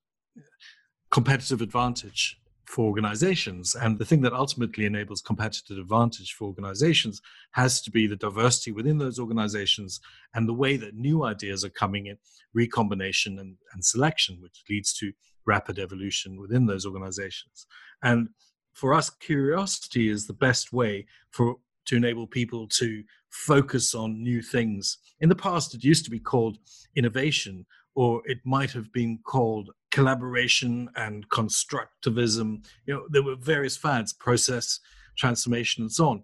competitive 1.12 1.62
advantage 1.62 2.40
for 2.74 2.86
organizations. 2.86 3.76
And 3.76 4.00
the 4.00 4.06
thing 4.06 4.22
that 4.22 4.34
ultimately 4.34 4.86
enables 4.86 5.22
competitive 5.22 5.78
advantage 5.78 6.34
for 6.34 6.46
organizations 6.46 7.22
has 7.52 7.80
to 7.84 7.92
be 7.92 8.08
the 8.08 8.16
diversity 8.16 8.72
within 8.72 8.98
those 8.98 9.20
organizations 9.20 10.02
and 10.34 10.50
the 10.50 10.56
way 10.56 10.78
that 10.78 10.96
new 10.96 11.24
ideas 11.24 11.64
are 11.64 11.70
coming 11.70 12.08
in, 12.08 12.18
recombination 12.56 13.38
and, 13.38 13.58
and 13.74 13.86
selection, 13.86 14.40
which 14.42 14.64
leads 14.72 14.92
to 14.94 15.14
rapid 15.46 15.78
evolution 15.78 16.42
within 16.42 16.66
those 16.66 16.84
organizations. 16.84 17.68
And 18.02 18.30
for 18.74 18.96
us, 18.96 19.12
curiosity 19.12 20.10
is 20.10 20.26
the 20.26 20.34
best 20.34 20.74
way 20.74 21.06
for 21.30 21.58
to 21.86 21.96
enable 21.96 22.26
people 22.26 22.68
to 22.70 23.04
focus 23.30 23.94
on 23.94 24.24
new 24.24 24.42
things. 24.42 24.98
In 25.20 25.30
the 25.30 25.36
past, 25.36 25.76
it 25.76 25.84
used 25.84 26.06
to 26.06 26.12
be 26.12 26.20
called 26.20 26.58
innovation, 26.96 27.68
or 27.94 28.24
it 28.26 28.40
might 28.46 28.72
have 28.72 28.92
been 28.92 29.20
called 29.24 29.70
collaboration 29.94 30.90
and 30.96 31.30
constructivism. 31.30 32.66
You 32.88 32.94
know, 32.96 33.06
there 33.12 33.22
were 33.22 33.36
various 33.36 33.78
fads, 33.78 34.12
process, 34.12 34.80
transformation, 35.16 35.84
and 35.84 35.92
so 35.92 36.10
on. 36.10 36.24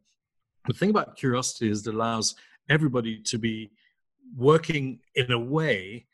The 0.68 0.74
thing 0.74 0.90
about 0.90 1.16
curiosity 1.16 1.70
is 1.70 1.86
it 1.86 1.94
allows 1.94 2.34
everybody 2.68 3.20
to 3.22 3.38
be 3.38 3.72
working 4.36 5.00
in 5.14 5.32
a 5.32 5.40
way 5.40 6.08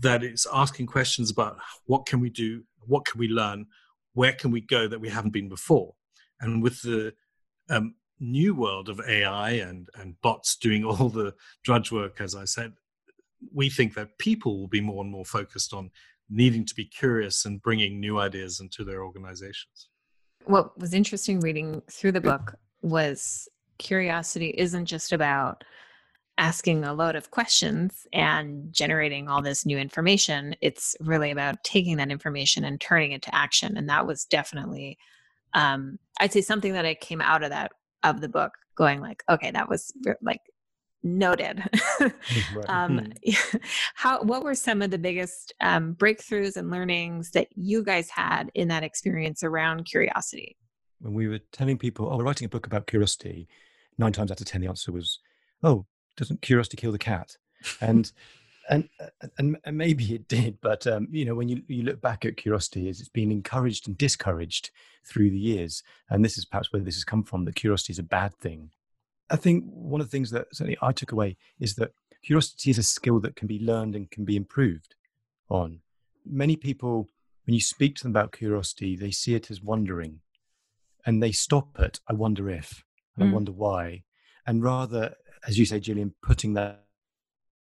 that 0.00 0.22
it's 0.22 0.46
asking 0.52 0.86
questions 0.86 1.30
about 1.30 1.56
what 1.86 2.04
can 2.04 2.20
we 2.20 2.28
do, 2.28 2.62
what 2.86 3.06
can 3.06 3.18
we 3.18 3.28
learn, 3.28 3.66
where 4.12 4.34
can 4.34 4.50
we 4.50 4.60
go 4.60 4.86
that 4.86 5.00
we 5.00 5.08
haven't 5.08 5.32
been 5.32 5.48
before. 5.48 5.94
And 6.42 6.62
with 6.62 6.82
the 6.82 7.14
um, 7.70 7.94
new 8.20 8.54
world 8.54 8.90
of 8.90 9.00
AI 9.08 9.52
and, 9.52 9.88
and 9.98 10.20
bots 10.20 10.56
doing 10.56 10.84
all 10.84 11.08
the 11.08 11.34
drudge 11.64 11.90
work, 11.90 12.20
as 12.20 12.34
I 12.34 12.44
said, 12.44 12.74
we 13.50 13.70
think 13.70 13.94
that 13.94 14.18
people 14.18 14.58
will 14.58 14.68
be 14.68 14.82
more 14.82 15.02
and 15.02 15.10
more 15.10 15.24
focused 15.24 15.72
on 15.72 15.90
needing 16.30 16.64
to 16.66 16.74
be 16.74 16.84
curious 16.84 17.44
and 17.44 17.62
bringing 17.62 18.00
new 18.00 18.18
ideas 18.18 18.60
into 18.60 18.84
their 18.84 19.02
organizations. 19.02 19.88
What 20.44 20.78
was 20.78 20.94
interesting 20.94 21.40
reading 21.40 21.82
through 21.90 22.12
the 22.12 22.20
book 22.20 22.54
was 22.82 23.48
curiosity 23.78 24.54
isn't 24.56 24.86
just 24.86 25.12
about 25.12 25.64
asking 26.38 26.84
a 26.84 26.94
load 26.94 27.16
of 27.16 27.30
questions 27.30 28.06
and 28.12 28.72
generating 28.72 29.28
all 29.28 29.42
this 29.42 29.66
new 29.66 29.76
information. 29.76 30.54
It's 30.60 30.94
really 31.00 31.30
about 31.30 31.62
taking 31.64 31.96
that 31.96 32.10
information 32.10 32.64
and 32.64 32.80
turning 32.80 33.12
it 33.12 33.22
to 33.22 33.34
action. 33.34 33.76
And 33.76 33.88
that 33.88 34.06
was 34.06 34.24
definitely, 34.24 34.98
um, 35.54 35.98
I'd 36.20 36.32
say, 36.32 36.40
something 36.40 36.72
that 36.74 36.86
I 36.86 36.94
came 36.94 37.20
out 37.20 37.42
of 37.42 37.50
that 37.50 37.72
of 38.04 38.20
the 38.20 38.28
book 38.28 38.52
going 38.76 39.00
like, 39.00 39.24
okay, 39.28 39.50
that 39.50 39.68
was 39.68 39.92
like 40.22 40.40
noted. 41.02 41.62
um, 42.68 43.12
hmm. 43.24 43.56
how 43.94 44.22
what 44.22 44.42
were 44.42 44.54
some 44.54 44.82
of 44.82 44.90
the 44.90 44.98
biggest 44.98 45.52
um, 45.60 45.94
breakthroughs 45.94 46.56
and 46.56 46.70
learnings 46.70 47.30
that 47.32 47.48
you 47.54 47.82
guys 47.82 48.10
had 48.10 48.50
in 48.54 48.68
that 48.68 48.82
experience 48.82 49.42
around 49.42 49.84
curiosity? 49.84 50.56
When 51.00 51.14
we 51.14 51.28
were 51.28 51.40
telling 51.52 51.78
people, 51.78 52.08
"Oh, 52.10 52.16
we're 52.16 52.24
writing 52.24 52.46
a 52.46 52.48
book 52.48 52.66
about 52.66 52.86
curiosity," 52.86 53.48
nine 53.96 54.12
times 54.12 54.30
out 54.30 54.40
of 54.40 54.46
ten, 54.46 54.60
the 54.60 54.68
answer 54.68 54.92
was, 54.92 55.20
"Oh, 55.62 55.86
doesn't 56.16 56.42
curiosity 56.42 56.76
kill 56.76 56.92
the 56.92 56.98
cat?" 56.98 57.36
And 57.80 58.10
and, 58.68 58.88
and 59.38 59.56
and 59.64 59.76
maybe 59.76 60.14
it 60.14 60.28
did, 60.28 60.60
but 60.60 60.86
um, 60.86 61.08
you 61.10 61.24
know, 61.24 61.34
when 61.34 61.48
you 61.48 61.62
you 61.68 61.82
look 61.82 62.00
back 62.00 62.24
at 62.24 62.36
curiosity, 62.36 62.88
it's 62.88 63.08
been 63.08 63.32
encouraged 63.32 63.88
and 63.88 63.96
discouraged 63.96 64.70
through 65.04 65.30
the 65.30 65.38
years, 65.38 65.82
and 66.10 66.24
this 66.24 66.36
is 66.36 66.44
perhaps 66.44 66.72
where 66.72 66.82
this 66.82 66.96
has 66.96 67.04
come 67.04 67.22
from. 67.22 67.44
That 67.44 67.54
curiosity 67.54 67.92
is 67.92 67.98
a 67.98 68.04
bad 68.04 68.34
thing, 68.34 68.70
I 69.30 69.36
think 69.36 69.64
one 69.66 70.00
of 70.00 70.06
the 70.06 70.10
things 70.10 70.30
that 70.30 70.46
certainly 70.52 70.78
I 70.80 70.92
took 70.92 71.12
away 71.12 71.36
is 71.60 71.74
that 71.76 71.92
curiosity 72.22 72.70
is 72.70 72.78
a 72.78 72.82
skill 72.82 73.20
that 73.20 73.36
can 73.36 73.46
be 73.46 73.58
learned 73.58 73.94
and 73.94 74.10
can 74.10 74.24
be 74.24 74.36
improved 74.36 74.94
on. 75.48 75.80
Many 76.26 76.56
people, 76.56 77.08
when 77.46 77.54
you 77.54 77.60
speak 77.60 77.96
to 77.96 78.02
them 78.04 78.12
about 78.12 78.32
curiosity, 78.32 78.96
they 78.96 79.10
see 79.10 79.34
it 79.34 79.50
as 79.50 79.62
wondering 79.62 80.20
and 81.06 81.22
they 81.22 81.32
stop 81.32 81.76
at, 81.78 82.00
I 82.08 82.12
wonder 82.12 82.50
if, 82.50 82.84
and 83.16 83.26
mm. 83.26 83.30
I 83.30 83.34
wonder 83.34 83.52
why. 83.52 84.04
And 84.46 84.62
rather, 84.62 85.14
as 85.46 85.58
you 85.58 85.64
say, 85.64 85.80
Gillian, 85.80 86.14
putting 86.22 86.54
that, 86.54 86.84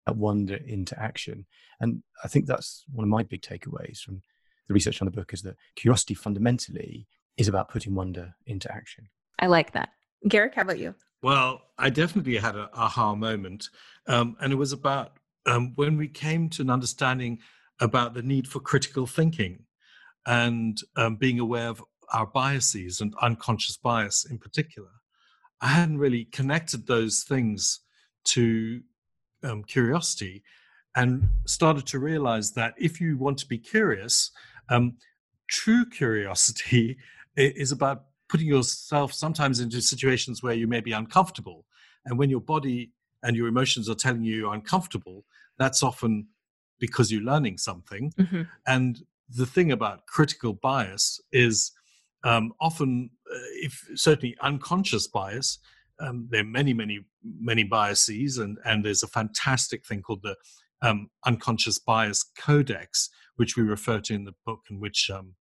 that 0.07 0.17
wonder 0.17 0.57
into 0.57 0.99
action. 1.01 1.47
And 1.81 2.03
I 2.23 2.29
think 2.29 2.47
that's 2.47 2.85
one 2.93 3.05
of 3.05 3.09
my 3.09 3.23
big 3.23 3.43
takeaways 3.43 3.99
from 3.99 4.23
the 4.69 4.75
research 4.75 5.01
on 5.01 5.07
the 5.07 5.13
book 5.13 5.33
is 5.33 5.43
that 5.43 5.57
curiosity 5.77 6.15
fundamentally 6.15 7.07
is 7.37 7.49
about 7.49 7.69
putting 7.69 7.95
wonder 7.95 8.35
into 8.47 8.73
action. 8.73 9.09
I 9.39 9.47
like 9.47 9.73
that. 9.73 9.91
Garrick, 10.29 10.55
how 10.55 10.63
about 10.63 10.79
you? 10.79 10.95
Well, 11.23 11.63
I 11.79 11.89
definitely 11.91 12.37
had 12.37 12.57
an 12.57 12.69
aha 12.75 13.15
moment. 13.15 13.69
Um, 14.09 14.37
and 14.41 14.53
it 14.53 14.57
was 14.57 14.73
about 14.73 15.13
um, 15.47 15.73
when 15.77 15.97
we 15.97 16.09
came 16.09 16.49
to 16.51 16.63
an 16.63 16.71
understanding 16.71 17.39
about 17.81 18.15
the 18.15 18.23
need 18.23 18.49
for 18.49 18.61
critical 18.61 19.07
thinking 19.07 19.65
and 20.27 20.79
um, 20.97 21.17
being 21.17 21.39
aware 21.39 21.69
of 21.69 21.83
our 22.13 22.27
biases 22.27 23.01
and 23.01 23.15
unconscious 23.23 23.77
bias 23.77 24.27
in 24.29 24.39
particular. 24.39 24.91
I 25.61 25.69
hadn't 25.69 25.99
really 25.99 26.25
connected 26.27 26.87
those 26.87 27.23
things 27.23 27.81
to 28.25 28.83
um, 29.45 29.63
curiosity 29.63 30.43
and 30.97 31.29
started 31.47 31.87
to 31.87 31.99
realize 31.99 32.53
that 32.53 32.75
if 32.77 33.01
you 33.01 33.17
want 33.17 33.39
to 33.39 33.47
be 33.47 33.59
curious, 33.59 34.31
um, 34.69 34.97
true 35.49 35.87
curiosity 35.89 36.99
is 37.37 37.73
about 37.73 38.05
putting 38.33 38.49
yourself 38.49 39.13
sometimes 39.13 39.61
into 39.61 39.83
situations 39.83 40.43
where 40.43 40.55
you 40.55 40.67
may 40.67 40.81
be 40.81 40.93
uncomfortable. 40.93 41.67
And 42.07 42.19
when 42.19 42.31
your 42.31 42.41
body 42.41 42.91
and 43.23 43.37
your 43.37 43.47
emotions 43.47 43.91
are 43.91 43.95
telling 43.95 44.25
you 44.25 44.35
you're 44.35 44.55
uncomfortable, 44.55 45.27
that's 45.59 45.83
often 45.83 46.29
because 46.81 47.13
you're 47.13 47.21
learning 47.33 47.59
something. 47.59 48.11
Mm-hmm. 48.19 48.43
And 48.67 49.03
the 49.29 49.45
thing 49.45 49.71
about 49.71 50.07
critical 50.07 50.55
bias 50.55 51.21
is 51.31 51.73
um, 52.25 52.55
often, 52.59 53.11
uh, 53.31 53.39
if 53.67 53.87
certainly 53.97 54.35
unconscious 54.41 55.07
bias, 55.07 55.59
um, 56.01 56.27
there 56.31 56.41
are 56.41 56.45
many, 56.45 56.73
many, 56.73 57.01
many 57.39 57.65
biases, 57.65 58.39
and, 58.39 58.57
and 58.65 58.83
there's 58.83 59.03
a 59.03 59.09
fantastic 59.09 59.85
thing 59.85 60.01
called 60.01 60.23
the 60.23 60.37
um, 60.81 61.11
Unconscious 61.27 61.79
Bias 61.79 62.25
Codex, 62.39 63.11
which 63.37 63.59
we 63.59 63.63
refer 63.63 64.01
to 64.01 64.15
in 64.15 64.25
the 64.25 64.35
book, 64.47 64.61
and 64.71 64.81
which 64.81 65.11
um, 65.11 65.35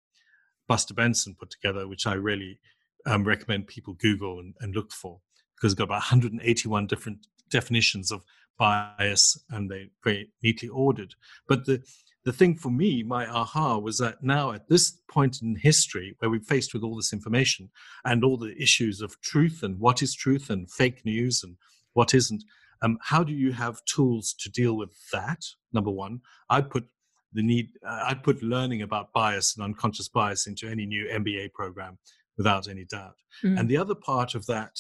Buster 0.68 0.94
Benson 0.94 1.36
put 1.40 1.52
together, 1.52 1.88
which 1.88 2.06
I 2.06 2.14
really 2.14 2.60
um, 3.06 3.24
recommend 3.24 3.68
people 3.68 3.94
Google 3.96 4.40
and, 4.40 4.54
and 4.60 4.76
look 4.76 4.92
for 4.92 5.20
because 5.56 5.74
it's 5.74 5.78
got 5.78 5.86
about 5.86 5.96
181 5.96 6.88
different 6.88 7.28
definitions 7.50 8.12
of 8.12 8.24
bias 8.58 9.44
and 9.50 9.70
they're 9.70 9.88
very 10.04 10.30
neatly 10.44 10.70
ordered. 10.70 11.16
But 11.48 11.66
the 11.66 11.84
the 12.24 12.32
thing 12.32 12.56
for 12.56 12.70
me, 12.70 13.02
my 13.02 13.26
aha, 13.26 13.80
was 13.80 13.98
that 13.98 14.22
now 14.22 14.52
at 14.52 14.70
this 14.70 14.92
point 15.10 15.42
in 15.42 15.56
history 15.56 16.16
where 16.20 16.30
we're 16.30 16.40
faced 16.40 16.74
with 16.74 16.84
all 16.84 16.96
this 16.96 17.14
information 17.14 17.70
and 18.06 18.24
all 18.24 18.38
the 18.38 18.56
issues 18.62 19.02
of 19.02 19.20
truth 19.22 19.64
and 19.64 19.80
what 19.80 20.04
is 20.04 20.14
truth 20.14 20.52
and 20.52 20.70
fake 20.70 21.04
news 21.04 21.42
and 21.44 21.56
what 21.94 22.14
isn't, 22.14 22.44
um, 22.84 23.00
how 23.02 23.24
do 23.24 23.34
you 23.34 23.52
have 23.52 23.84
tools 23.86 24.36
to 24.40 24.52
deal 24.52 24.78
with 24.78 24.92
that? 25.12 25.44
Number 25.74 25.90
one, 25.90 26.22
I 26.50 26.62
put 26.62 26.88
the 27.34 27.42
need, 27.42 27.70
uh, 27.84 28.04
I 28.10 28.14
put 28.14 28.44
learning 28.44 28.84
about 28.84 29.14
bias 29.14 29.56
and 29.56 29.64
unconscious 29.64 30.08
bias 30.08 30.46
into 30.46 30.70
any 30.70 30.86
new 30.86 31.08
MBA 31.08 31.54
program 31.54 31.98
without 32.42 32.68
any 32.68 32.86
doubt. 32.86 33.18
Mm. 33.44 33.60
And 33.60 33.70
the 33.70 33.78
other 33.78 33.96
part 33.96 34.34
of 34.34 34.44
that 34.48 34.74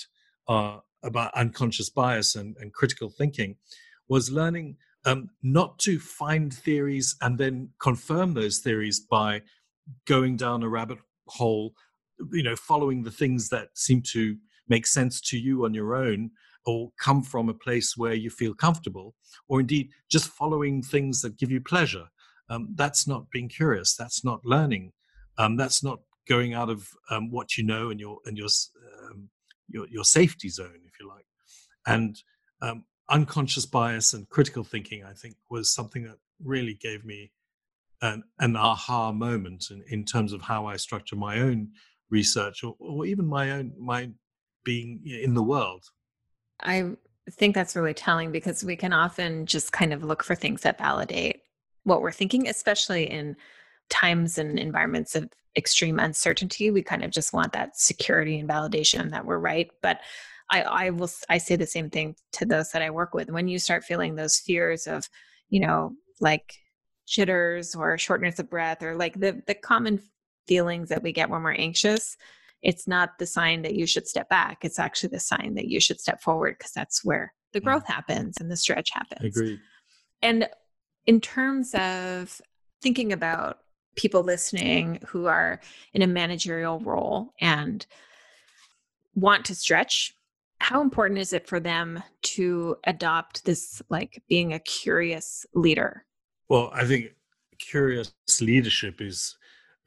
uh, 0.47 0.77
about 1.03 1.31
unconscious 1.35 1.89
bias 1.91 2.35
and, 2.35 2.57
and 2.59 2.73
critical 2.73 3.09
thinking 3.09 3.57
was 4.09 4.31
learning 4.31 4.77
um, 5.05 5.29
not 5.43 5.77
to 5.79 5.99
find 5.99 6.51
theories 6.51 7.15
and 7.21 7.37
then 7.37 7.69
confirm 7.79 8.33
those 8.33 8.57
theories 8.65 8.99
by 8.99 9.41
going 10.07 10.37
down 10.37 10.63
a 10.63 10.69
rabbit 10.69 10.97
hole, 11.27 11.73
you 12.31 12.43
know, 12.43 12.55
following 12.55 13.03
the 13.03 13.11
things 13.21 13.49
that 13.49 13.67
seem 13.75 14.01
to 14.13 14.37
make 14.67 14.87
sense 14.87 15.21
to 15.21 15.37
you 15.37 15.65
on 15.65 15.73
your 15.73 15.93
own 15.95 16.31
or 16.65 16.91
come 16.99 17.21
from 17.21 17.47
a 17.47 17.53
place 17.53 17.95
where 17.97 18.13
you 18.23 18.29
feel 18.29 18.53
comfortable, 18.53 19.15
or 19.47 19.59
indeed 19.59 19.89
just 20.09 20.27
following 20.29 20.81
things 20.81 21.21
that 21.21 21.37
give 21.37 21.51
you 21.51 21.61
pleasure. 21.61 22.07
Um, 22.49 22.69
that's 22.75 23.07
not 23.07 23.29
being 23.31 23.49
curious. 23.49 23.95
That's 23.95 24.23
not 24.23 24.45
learning. 24.45 24.91
Um, 25.37 25.57
that's 25.57 25.83
not 25.83 25.99
going 26.27 26.53
out 26.53 26.69
of 26.69 26.87
um, 27.09 27.31
what 27.31 27.57
you 27.57 27.63
know 27.63 27.89
and 27.89 27.99
your 27.99 28.19
and 28.25 28.37
your, 28.37 28.47
um, 29.03 29.29
your 29.67 29.87
your 29.87 30.03
safety 30.03 30.49
zone, 30.49 30.81
if 30.85 30.99
you 30.99 31.07
like. 31.07 31.25
And 31.85 32.15
um, 32.61 32.85
unconscious 33.09 33.65
bias 33.65 34.13
and 34.13 34.27
critical 34.29 34.63
thinking, 34.63 35.03
I 35.03 35.13
think, 35.13 35.35
was 35.49 35.73
something 35.73 36.03
that 36.03 36.17
really 36.43 36.73
gave 36.73 37.05
me 37.05 37.31
an, 38.01 38.23
an 38.39 38.55
aha 38.55 39.11
moment 39.11 39.65
in, 39.69 39.83
in 39.89 40.05
terms 40.05 40.33
of 40.33 40.41
how 40.41 40.65
I 40.65 40.77
structure 40.77 41.15
my 41.15 41.39
own 41.39 41.69
research 42.09 42.63
or, 42.63 42.75
or 42.79 43.05
even 43.05 43.25
my 43.25 43.51
own 43.51 43.73
my 43.79 44.09
being 44.63 45.01
in 45.05 45.33
the 45.33 45.43
world. 45.43 45.85
I 46.61 46.91
think 47.31 47.55
that's 47.55 47.75
really 47.75 47.93
telling 47.93 48.31
because 48.31 48.63
we 48.63 48.75
can 48.75 48.93
often 48.93 49.45
just 49.45 49.71
kind 49.71 49.93
of 49.93 50.03
look 50.03 50.23
for 50.23 50.35
things 50.35 50.61
that 50.61 50.77
validate 50.77 51.41
what 51.83 52.01
we're 52.01 52.11
thinking, 52.11 52.47
especially 52.47 53.09
in 53.09 53.35
times 53.91 54.39
and 54.39 54.57
environments 54.57 55.15
of 55.15 55.29
extreme 55.55 55.99
uncertainty. 55.99 56.71
We 56.71 56.81
kind 56.81 57.03
of 57.03 57.11
just 57.11 57.33
want 57.33 57.53
that 57.53 57.77
security 57.77 58.39
and 58.39 58.49
validation 58.49 59.11
that 59.11 59.25
we're 59.25 59.37
right. 59.37 59.69
But 59.81 59.99
I, 60.49 60.61
I 60.63 60.89
will 60.89 61.09
I 61.29 61.37
say 61.37 61.55
the 61.55 61.67
same 61.67 61.89
thing 61.89 62.15
to 62.33 62.45
those 62.45 62.71
that 62.71 62.81
I 62.81 62.89
work 62.89 63.13
with. 63.13 63.29
When 63.29 63.47
you 63.47 63.59
start 63.59 63.83
feeling 63.83 64.15
those 64.15 64.39
fears 64.39 64.87
of, 64.87 65.07
you 65.49 65.59
know, 65.59 65.93
like 66.19 66.55
jitters 67.07 67.75
or 67.75 67.97
shortness 67.97 68.39
of 68.39 68.49
breath 68.49 68.81
or 68.81 68.95
like 68.95 69.19
the 69.19 69.41
the 69.45 69.55
common 69.55 70.01
feelings 70.47 70.89
that 70.89 71.03
we 71.03 71.11
get 71.11 71.29
when 71.29 71.43
we're 71.43 71.53
anxious, 71.53 72.17
it's 72.61 72.87
not 72.87 73.17
the 73.19 73.25
sign 73.25 73.61
that 73.63 73.75
you 73.75 73.85
should 73.85 74.07
step 74.07 74.29
back. 74.29 74.63
It's 74.63 74.79
actually 74.79 75.09
the 75.09 75.19
sign 75.19 75.55
that 75.55 75.67
you 75.67 75.79
should 75.79 75.99
step 75.99 76.21
forward 76.21 76.55
because 76.57 76.71
that's 76.71 77.03
where 77.03 77.33
the 77.53 77.61
mm. 77.61 77.65
growth 77.65 77.87
happens 77.87 78.37
and 78.39 78.49
the 78.49 78.57
stretch 78.57 78.89
happens. 78.91 79.37
Agreed. 79.37 79.59
And 80.21 80.47
in 81.07 81.19
terms 81.19 81.73
of 81.73 82.41
thinking 82.81 83.11
about 83.13 83.59
people 83.95 84.23
listening 84.23 84.99
who 85.07 85.25
are 85.25 85.59
in 85.93 86.01
a 86.01 86.07
managerial 86.07 86.79
role 86.79 87.33
and 87.39 87.85
want 89.15 89.45
to 89.45 89.55
stretch, 89.55 90.15
how 90.59 90.81
important 90.81 91.19
is 91.19 91.33
it 91.33 91.47
for 91.47 91.59
them 91.59 92.01
to 92.21 92.77
adopt 92.85 93.45
this, 93.45 93.81
like 93.89 94.21
being 94.29 94.53
a 94.53 94.59
curious 94.59 95.45
leader? 95.53 96.05
Well, 96.49 96.71
I 96.73 96.85
think 96.85 97.15
curious 97.57 98.13
leadership 98.39 99.01
is 99.01 99.35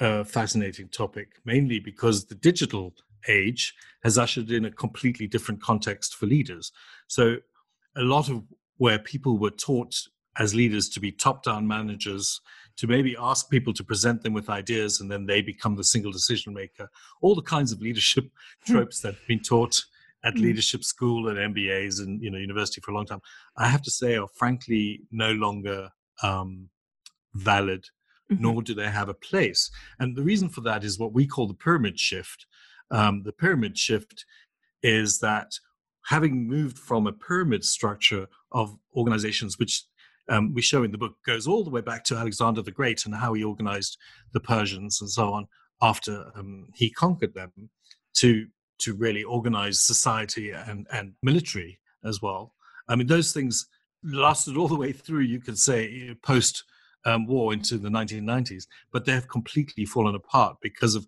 a 0.01 0.25
fascinating 0.25 0.89
topic, 0.89 1.29
mainly 1.45 1.79
because 1.79 2.25
the 2.25 2.35
digital 2.35 2.93
age 3.29 3.75
has 4.03 4.19
ushered 4.19 4.51
in 4.51 4.65
a 4.65 4.71
completely 4.71 5.27
different 5.27 5.63
context 5.63 6.17
for 6.17 6.27
leaders. 6.27 6.73
So, 7.07 7.37
a 7.97 8.03
lot 8.03 8.29
of 8.29 8.43
where 8.79 8.99
people 8.99 9.39
were 9.39 9.51
taught 9.51 9.95
as 10.39 10.55
leaders 10.55 10.89
to 10.91 11.01
be 11.01 11.13
top 11.13 11.43
down 11.43 11.67
managers, 11.67 12.41
to 12.77 12.87
maybe 12.87 13.17
ask 13.19 13.49
people 13.51 13.73
to 13.73 13.85
present 13.85 14.23
them 14.23 14.33
with 14.33 14.51
ideas 14.51 15.01
and 15.01 15.11
then 15.11 15.27
they 15.27 15.41
become 15.41 15.77
the 15.77 15.85
single 15.85 16.11
decision 16.11 16.53
maker, 16.53 16.89
all 17.23 17.35
the 17.35 17.43
kinds 17.43 17.73
of 17.73 17.81
leadership 17.81 18.25
hmm. 18.67 18.73
tropes 18.73 19.01
that 19.01 19.15
have 19.15 19.27
been 19.29 19.41
taught 19.41 19.81
at 20.25 20.35
hmm. 20.35 20.43
leadership 20.43 20.83
school 20.83 21.29
and 21.29 21.55
MBAs 21.55 22.01
and 22.01 22.23
you 22.23 22.31
know 22.31 22.39
university 22.39 22.81
for 22.81 22.91
a 22.91 22.95
long 22.95 23.07
time, 23.07 23.21
I 23.57 23.69
have 23.69 23.83
to 23.83 23.91
say 23.91 24.17
are 24.17 24.29
frankly 24.29 25.03
no 25.11 25.33
longer 25.33 25.91
um, 26.23 26.69
valid 27.35 27.87
mm-hmm. 28.31 28.43
nor 28.43 28.63
do 28.63 28.75
they 28.75 28.89
have 28.89 29.09
a 29.09 29.15
place. 29.15 29.71
And 29.99 30.17
the 30.17 30.23
reason 30.23 30.49
for 30.49 30.61
that 30.63 30.85
is 30.85 30.99
what 30.99 31.13
we 31.13 31.27
call 31.27 31.47
the 31.47 31.55
pyramid 31.55 31.99
shift. 31.99 32.47
Um, 32.91 33.23
the 33.23 33.33
pyramid 33.33 33.79
shift 33.79 34.25
is 34.83 35.19
that 35.21 35.53
having 36.07 36.47
moved 36.47 36.79
from 36.79 37.07
a 37.07 37.13
pyramid 37.13 37.65
structure 37.65 38.27
of 38.53 38.77
organizations, 38.95 39.59
which 39.59 39.85
um, 40.29 40.55
we 40.55 40.63
show 40.63 40.83
in 40.83 40.93
the 40.93 40.99
book 40.99 41.17
goes 41.27 41.47
all 41.47 41.65
the 41.65 41.71
way 41.71 41.81
back 41.81 42.05
to 42.05 42.17
Alexander 42.17 42.63
the 42.63 42.71
Great 42.71 43.05
and 43.05 43.15
how 43.15 43.35
he 43.35 43.45
organized 43.45 43.99
the 44.33 44.41
Persians 44.41 45.01
and 45.01 45.11
so 45.11 45.33
on 45.33 45.47
after 45.83 46.31
um, 46.35 46.69
he 46.75 46.91
conquered 46.91 47.35
them, 47.35 47.53
to 48.15 48.47
to 48.79 48.95
really 48.95 49.23
organize 49.23 49.81
society 49.81 50.51
and 50.51 50.87
and 50.93 51.13
military 51.23 51.79
as 52.05 52.23
well. 52.23 52.55
I 52.89 52.97
mean, 52.97 53.07
those 53.07 53.33
things 53.33 53.67
lasted 54.03 54.57
all 54.57 54.69
the 54.69 54.77
way 54.77 54.93
through. 54.93 55.21
You 55.21 55.41
could 55.41 55.59
say 55.59 56.15
post 56.23 56.65
um, 57.05 57.27
war 57.27 57.53
into 57.53 57.79
the 57.79 57.89
1990s, 57.89 58.67
but 58.93 59.05
they 59.05 59.13
have 59.13 59.29
completely 59.29 59.85
fallen 59.85 60.15
apart 60.15 60.57
because 60.63 60.95
of 60.95 61.07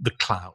the 0.00 0.10
cloud. 0.12 0.54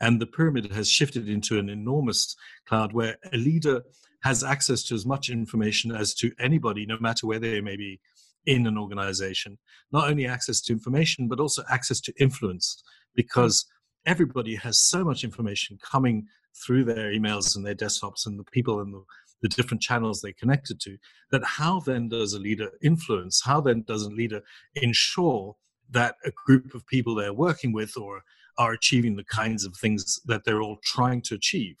And 0.00 0.20
the 0.20 0.26
pyramid 0.26 0.72
has 0.72 0.90
shifted 0.90 1.28
into 1.28 1.58
an 1.58 1.68
enormous 1.68 2.34
cloud 2.66 2.92
where 2.92 3.16
a 3.32 3.36
leader 3.36 3.82
has 4.22 4.44
access 4.44 4.82
to 4.84 4.94
as 4.94 5.04
much 5.04 5.30
information 5.30 5.92
as 5.92 6.14
to 6.14 6.32
anybody, 6.38 6.86
no 6.86 6.98
matter 7.00 7.26
where 7.26 7.38
they 7.38 7.60
may 7.60 7.76
be 7.76 8.00
in 8.46 8.66
an 8.66 8.78
organization. 8.78 9.58
Not 9.92 10.08
only 10.08 10.26
access 10.26 10.60
to 10.62 10.72
information, 10.72 11.28
but 11.28 11.40
also 11.40 11.62
access 11.70 12.00
to 12.02 12.12
influence, 12.18 12.82
because 13.14 13.66
everybody 14.06 14.56
has 14.56 14.80
so 14.80 15.04
much 15.04 15.24
information 15.24 15.78
coming 15.82 16.26
through 16.64 16.84
their 16.84 17.12
emails 17.12 17.56
and 17.56 17.64
their 17.64 17.74
desktops 17.74 18.26
and 18.26 18.38
the 18.38 18.44
people 18.44 18.80
and 18.80 18.92
the 18.92 19.02
the 19.42 19.48
different 19.48 19.82
channels 19.82 20.20
they 20.20 20.32
connected 20.32 20.80
to, 20.80 20.96
that 21.30 21.44
how 21.44 21.80
then 21.80 22.08
does 22.08 22.32
a 22.32 22.38
leader 22.38 22.70
influence? 22.82 23.42
How 23.44 23.60
then 23.60 23.82
does 23.86 24.04
a 24.04 24.10
leader 24.10 24.40
ensure 24.76 25.56
that 25.90 26.14
a 26.24 26.30
group 26.46 26.74
of 26.74 26.86
people 26.86 27.14
they're 27.14 27.34
working 27.34 27.72
with 27.72 27.96
or 27.96 28.22
are 28.58 28.72
achieving 28.72 29.16
the 29.16 29.24
kinds 29.24 29.64
of 29.64 29.76
things 29.76 30.20
that 30.26 30.44
they're 30.44 30.62
all 30.62 30.78
trying 30.84 31.22
to 31.22 31.34
achieve? 31.34 31.76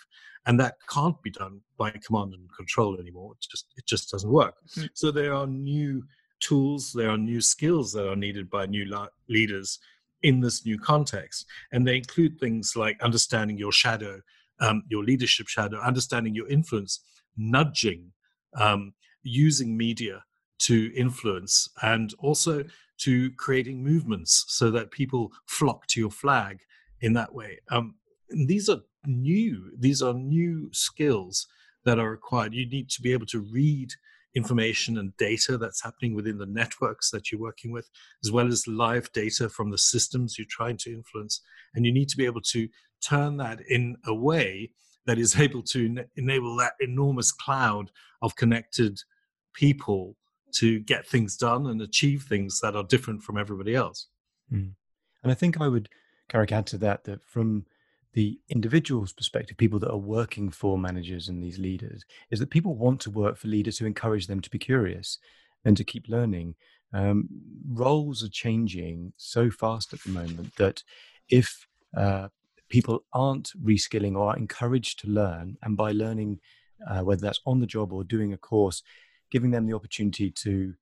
And 0.46 0.58
that 0.58 0.74
can't 0.88 1.20
be 1.22 1.30
done 1.30 1.60
by 1.76 1.90
command 1.90 2.34
and 2.34 2.48
control 2.56 2.98
anymore. 2.98 3.32
It 3.32 3.46
just 3.48 3.66
it 3.76 3.86
just 3.86 4.10
doesn't 4.10 4.30
work. 4.30 4.54
Mm-hmm. 4.76 4.86
So 4.94 5.10
there 5.10 5.34
are 5.34 5.46
new 5.46 6.02
tools, 6.40 6.92
there 6.92 7.10
are 7.10 7.18
new 7.18 7.40
skills 7.40 7.92
that 7.92 8.08
are 8.08 8.16
needed 8.16 8.50
by 8.50 8.66
new 8.66 8.84
la- 8.86 9.08
leaders 9.28 9.78
in 10.22 10.40
this 10.40 10.66
new 10.66 10.78
context, 10.78 11.46
and 11.72 11.86
they 11.86 11.96
include 11.96 12.38
things 12.38 12.74
like 12.76 13.00
understanding 13.02 13.58
your 13.58 13.72
shadow, 13.72 14.20
um, 14.60 14.82
your 14.88 15.04
leadership 15.04 15.48
shadow, 15.48 15.80
understanding 15.80 16.34
your 16.34 16.48
influence, 16.48 17.00
nudging, 17.36 18.12
um, 18.54 18.92
using 19.22 19.76
media 19.76 20.24
to 20.58 20.92
influence, 20.96 21.68
and 21.82 22.14
also 22.18 22.64
to 22.98 23.30
creating 23.32 23.82
movements 23.82 24.44
so 24.48 24.70
that 24.70 24.90
people 24.90 25.32
flock 25.46 25.86
to 25.88 26.00
your 26.00 26.10
flag 26.10 26.60
in 27.00 27.12
that 27.14 27.34
way. 27.34 27.58
Um, 27.70 27.96
these 28.28 28.68
are 28.68 28.80
new; 29.06 29.72
these 29.78 30.02
are 30.02 30.14
new 30.14 30.70
skills 30.72 31.46
that 31.84 31.98
are 31.98 32.10
required. 32.10 32.54
You 32.54 32.68
need 32.68 32.88
to 32.90 33.02
be 33.02 33.12
able 33.12 33.26
to 33.26 33.40
read 33.40 33.92
information 34.34 34.98
and 34.98 35.16
data 35.16 35.58
that's 35.58 35.82
happening 35.82 36.14
within 36.14 36.38
the 36.38 36.46
networks 36.46 37.10
that 37.10 37.30
you're 37.30 37.40
working 37.40 37.70
with, 37.70 37.90
as 38.24 38.30
well 38.30 38.48
as 38.48 38.66
live 38.66 39.12
data 39.12 39.48
from 39.48 39.70
the 39.70 39.78
systems 39.78 40.38
you're 40.38 40.46
trying 40.48 40.76
to 40.78 40.92
influence. 40.92 41.40
And 41.74 41.84
you 41.84 41.92
need 41.92 42.08
to 42.08 42.16
be 42.16 42.24
able 42.24 42.40
to 42.42 42.68
turn 43.06 43.36
that 43.38 43.60
in 43.68 43.96
a 44.06 44.14
way 44.14 44.70
that 45.06 45.18
is 45.18 45.38
able 45.40 45.62
to 45.62 46.04
enable 46.16 46.56
that 46.56 46.74
enormous 46.80 47.32
cloud 47.32 47.90
of 48.22 48.36
connected 48.36 49.00
people 49.54 50.16
to 50.52 50.80
get 50.80 51.06
things 51.06 51.36
done 51.36 51.66
and 51.66 51.80
achieve 51.80 52.24
things 52.24 52.60
that 52.60 52.76
are 52.76 52.84
different 52.84 53.22
from 53.22 53.38
everybody 53.38 53.74
else. 53.74 54.08
Mm. 54.52 54.72
And 55.22 55.32
I 55.32 55.34
think 55.34 55.60
I 55.60 55.68
would, 55.68 55.88
Garrick, 56.28 56.52
add 56.52 56.66
to 56.68 56.78
that 56.78 57.04
that 57.04 57.24
from 57.24 57.64
the 58.14 58.38
individual's 58.48 59.12
perspective, 59.12 59.56
people 59.56 59.78
that 59.78 59.90
are 59.90 59.96
working 59.96 60.50
for 60.50 60.78
managers 60.78 61.28
and 61.28 61.42
these 61.42 61.58
leaders, 61.58 62.04
is 62.30 62.40
that 62.40 62.50
people 62.50 62.74
want 62.74 63.00
to 63.00 63.10
work 63.10 63.38
for 63.38 63.48
leaders 63.48 63.78
who 63.78 63.86
encourage 63.86 64.26
them 64.26 64.40
to 64.40 64.50
be 64.50 64.58
curious 64.58 65.18
and 65.64 65.76
to 65.76 65.84
keep 65.84 66.08
learning. 66.08 66.54
Um, 66.92 67.28
roles 67.70 68.22
are 68.22 68.28
changing 68.28 69.14
so 69.16 69.50
fast 69.50 69.92
at 69.92 70.02
the 70.02 70.10
moment 70.10 70.56
that 70.56 70.82
if 71.28 71.66
uh, 71.96 72.28
people 72.68 73.04
aren't 73.12 73.52
reskilling 73.62 74.14
or 74.14 74.30
are 74.30 74.36
encouraged 74.36 74.98
to 75.00 75.08
learn, 75.08 75.56
and 75.62 75.76
by 75.76 75.92
learning, 75.92 76.40
uh, 76.88 77.00
whether 77.00 77.20
that's 77.22 77.40
on 77.46 77.60
the 77.60 77.66
job 77.66 77.92
or 77.92 78.04
doing 78.04 78.32
a 78.32 78.38
course, 78.38 78.82
giving 79.30 79.52
them 79.52 79.66
the 79.66 79.74
opportunity 79.74 80.30
to 80.30 80.74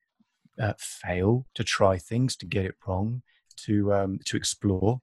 uh, 0.61 0.73
fail, 0.79 1.47
to 1.55 1.63
try 1.63 1.97
things, 1.97 2.37
to 2.37 2.47
get 2.47 2.65
it 2.65 2.75
wrong, 2.87 3.23
to 3.57 3.93
um, 3.93 4.19
to 4.25 4.37
explore, 4.37 5.01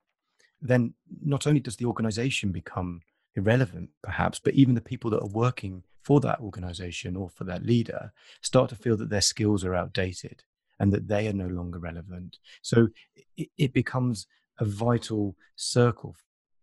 then 0.62 0.94
not 1.24 1.48
only 1.48 1.60
does 1.60 1.76
the 1.76 1.86
organization 1.86 2.52
become 2.52 3.02
irrelevant, 3.36 3.90
perhaps, 4.02 4.40
but 4.40 4.54
even 4.56 4.76
the 4.76 4.82
people 4.82 5.10
that 5.12 5.22
are 5.22 5.30
working 5.30 5.84
for 6.02 6.20
that 6.22 6.40
organization 6.40 7.16
or 7.16 7.30
for 7.30 7.44
that 7.44 7.66
leader 7.66 8.12
start 8.42 8.70
to 8.70 8.76
feel 8.76 8.98
that 8.98 9.10
their 9.10 9.22
skills 9.22 9.64
are 9.64 9.76
outdated 9.76 10.44
and 10.80 10.92
that 10.94 11.08
they 11.08 11.28
are 11.28 11.34
no 11.34 11.48
longer 11.48 11.80
relevant. 11.80 12.38
So 12.62 12.90
it, 13.36 13.50
it 13.58 13.74
becomes 13.74 14.28
a 14.60 14.66
vital 14.66 15.36
circle 15.56 16.16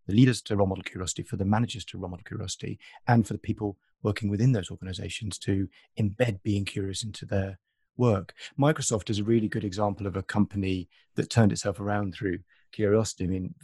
the 0.06 0.14
leaders 0.14 0.42
to 0.42 0.54
role 0.54 0.66
model 0.66 0.84
curiosity, 0.84 1.22
for 1.22 1.36
the 1.36 1.46
managers 1.46 1.82
to 1.86 1.96
role 1.96 2.10
model 2.10 2.24
curiosity, 2.24 2.78
and 3.08 3.26
for 3.26 3.32
the 3.32 3.38
people 3.38 3.78
working 4.02 4.28
within 4.28 4.52
those 4.52 4.70
organizations 4.70 5.38
to 5.38 5.66
embed 5.98 6.42
being 6.42 6.66
curious 6.66 7.02
into 7.02 7.24
their 7.24 7.58
work. 7.96 8.34
Microsoft 8.58 9.08
is 9.08 9.18
a 9.18 9.24
really 9.24 9.48
good 9.48 9.64
example 9.64 10.06
of 10.06 10.14
a 10.14 10.22
company 10.22 10.90
that 11.14 11.30
turned 11.30 11.52
itself 11.52 11.80
around 11.80 12.14
through 12.14 12.38
Curiosity, 12.74 13.22
I 13.22 13.26
mean, 13.28 13.54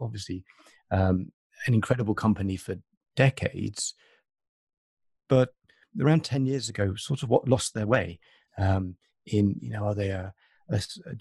obviously, 0.00 0.44
um, 0.90 1.32
an 1.66 1.74
incredible 1.74 2.14
company 2.14 2.56
for 2.56 2.76
decades, 3.16 3.94
but 5.28 5.50
around 6.00 6.24
10 6.24 6.46
years 6.46 6.68
ago, 6.68 6.94
sort 6.96 7.22
of 7.22 7.28
what 7.28 7.48
lost 7.48 7.74
their 7.74 7.86
way 7.86 8.20
um, 8.58 8.96
in, 9.26 9.56
you 9.60 9.70
know, 9.70 9.84
are 9.84 9.94
they 9.94 10.12
uh, 10.12 10.30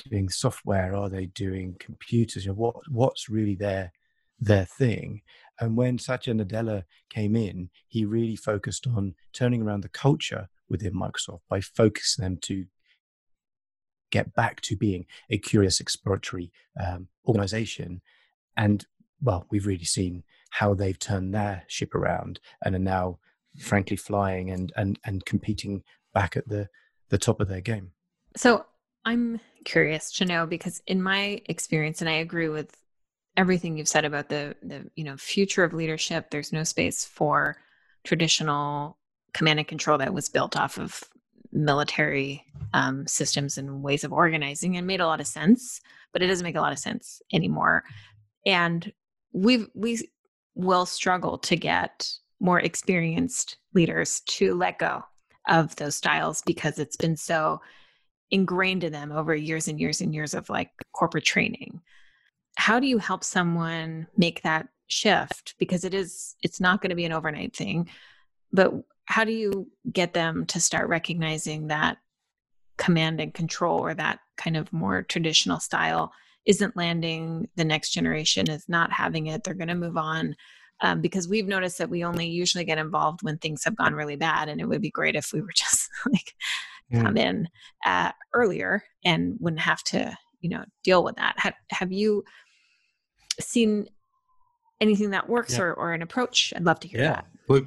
doing 0.09 0.29
software? 0.29 0.95
Are 0.95 1.09
they 1.09 1.27
doing 1.27 1.75
computers? 1.79 2.45
You 2.45 2.51
know, 2.51 2.55
what, 2.55 2.75
what's 2.89 3.29
really 3.29 3.55
their, 3.55 3.91
their 4.39 4.65
thing? 4.65 5.21
And 5.59 5.77
when 5.77 5.97
Satya 5.97 6.33
Nadella 6.33 6.83
came 7.09 7.35
in, 7.35 7.69
he 7.87 8.05
really 8.05 8.35
focused 8.35 8.87
on 8.87 9.15
turning 9.33 9.61
around 9.61 9.81
the 9.81 9.89
culture 9.89 10.49
within 10.69 10.93
Microsoft 10.93 11.41
by 11.49 11.61
focusing 11.61 12.23
them 12.23 12.37
to 12.41 12.65
get 14.11 14.33
back 14.33 14.61
to 14.61 14.75
being 14.75 15.05
a 15.29 15.37
curious 15.37 15.79
exploratory 15.79 16.51
um, 16.83 17.07
organization. 17.27 18.01
And 18.57 18.85
well, 19.21 19.45
we've 19.49 19.65
really 19.65 19.85
seen 19.85 20.23
how 20.51 20.73
they've 20.73 20.97
turned 20.97 21.33
their 21.33 21.63
ship 21.67 21.93
around 21.95 22.39
and 22.63 22.75
are 22.75 22.79
now 22.79 23.19
frankly 23.59 23.97
flying 23.97 24.49
and 24.49 24.71
and 24.75 24.99
and 25.05 25.25
competing 25.25 25.83
back 26.13 26.37
at 26.37 26.47
the 26.47 26.69
the 27.09 27.17
top 27.17 27.39
of 27.39 27.47
their 27.47 27.61
game. 27.61 27.91
So 28.35 28.65
I'm 29.05 29.39
curious 29.63 30.11
to 30.13 30.25
know 30.25 30.45
because 30.45 30.81
in 30.87 31.01
my 31.01 31.41
experience, 31.45 32.01
and 32.01 32.09
I 32.09 32.13
agree 32.13 32.49
with 32.49 32.75
everything 33.37 33.77
you've 33.77 33.87
said 33.87 34.05
about 34.05 34.29
the 34.29 34.55
the 34.63 34.89
you 34.95 35.03
know 35.03 35.17
future 35.17 35.63
of 35.63 35.73
leadership, 35.73 36.31
there's 36.31 36.53
no 36.53 36.63
space 36.63 37.05
for 37.05 37.57
traditional 38.03 38.97
command 39.33 39.59
and 39.59 39.67
control 39.67 39.97
that 39.97 40.13
was 40.13 40.29
built 40.29 40.55
off 40.55 40.77
of 40.77 41.03
military 41.51 42.43
um, 42.73 43.07
systems 43.07 43.57
and 43.57 43.81
ways 43.81 44.03
of 44.03 44.11
organizing 44.11 44.77
and 44.77 44.85
made 44.85 44.99
a 44.99 45.07
lot 45.07 45.21
of 45.21 45.27
sense 45.27 45.81
but 46.11 46.21
it 46.21 46.27
doesn't 46.27 46.43
make 46.43 46.55
a 46.55 46.61
lot 46.61 46.71
of 46.71 46.79
sense 46.79 47.21
anymore 47.33 47.83
and 48.45 48.91
we 49.33 49.67
we 49.73 50.09
will 50.55 50.85
struggle 50.85 51.37
to 51.37 51.55
get 51.55 52.09
more 52.39 52.59
experienced 52.59 53.57
leaders 53.73 54.21
to 54.21 54.53
let 54.55 54.79
go 54.79 55.03
of 55.47 55.75
those 55.75 55.95
styles 55.95 56.41
because 56.45 56.79
it's 56.79 56.97
been 56.97 57.15
so 57.15 57.61
ingrained 58.31 58.83
in 58.83 58.91
them 58.91 59.11
over 59.11 59.35
years 59.35 59.67
and 59.67 59.79
years 59.79 60.01
and 60.01 60.13
years 60.13 60.33
of 60.33 60.49
like 60.49 60.71
corporate 60.93 61.25
training. 61.25 61.81
How 62.57 62.79
do 62.79 62.87
you 62.87 62.97
help 62.97 63.23
someone 63.23 64.07
make 64.17 64.41
that 64.41 64.67
shift? 64.87 65.55
Because 65.59 65.83
it 65.83 65.93
is 65.93 66.35
it's 66.41 66.59
not 66.59 66.81
going 66.81 66.89
to 66.89 66.95
be 66.95 67.05
an 67.05 67.13
overnight 67.13 67.55
thing 67.55 67.89
but 68.55 68.73
how 69.05 69.23
do 69.23 69.31
you 69.31 69.67
get 69.91 70.13
them 70.13 70.45
to 70.47 70.59
start 70.59 70.89
recognizing 70.89 71.67
that 71.67 71.97
command 72.77 73.21
and 73.21 73.33
control 73.33 73.79
or 73.79 73.93
that 73.93 74.19
kind 74.37 74.57
of 74.57 74.71
more 74.73 75.03
traditional 75.03 75.59
style 75.59 76.11
isn't 76.45 76.77
landing 76.77 77.47
the 77.55 77.65
next 77.65 77.91
generation 77.91 78.49
is 78.49 78.65
not 78.67 78.91
having 78.91 79.27
it 79.27 79.43
they're 79.43 79.53
going 79.53 79.67
to 79.67 79.75
move 79.75 79.97
on 79.97 80.35
um, 80.81 81.01
because 81.01 81.27
we've 81.27 81.47
noticed 81.47 81.77
that 81.77 81.89
we 81.89 82.03
only 82.03 82.27
usually 82.27 82.65
get 82.65 82.77
involved 82.77 83.21
when 83.23 83.37
things 83.37 83.63
have 83.63 83.77
gone 83.77 83.93
really 83.93 84.15
bad 84.15 84.49
and 84.49 84.59
it 84.59 84.67
would 84.67 84.81
be 84.81 84.91
great 84.91 85.15
if 85.15 85.31
we 85.33 85.41
were 85.41 85.51
just 85.55 85.89
like 86.11 86.33
mm. 86.91 87.01
come 87.01 87.17
in 87.17 87.47
uh, 87.85 88.11
earlier 88.33 88.83
and 89.03 89.37
wouldn't 89.39 89.61
have 89.61 89.83
to 89.83 90.15
you 90.41 90.49
know 90.49 90.63
deal 90.83 91.03
with 91.03 91.15
that 91.15 91.33
have, 91.37 91.53
have 91.71 91.91
you 91.91 92.23
seen 93.39 93.87
anything 94.81 95.11
that 95.11 95.29
works 95.29 95.57
yeah. 95.57 95.63
or, 95.63 95.73
or 95.73 95.93
an 95.93 96.01
approach 96.01 96.53
i'd 96.55 96.63
love 96.63 96.79
to 96.79 96.87
hear 96.87 97.01
yeah. 97.01 97.13
that 97.13 97.25
well 97.47 97.61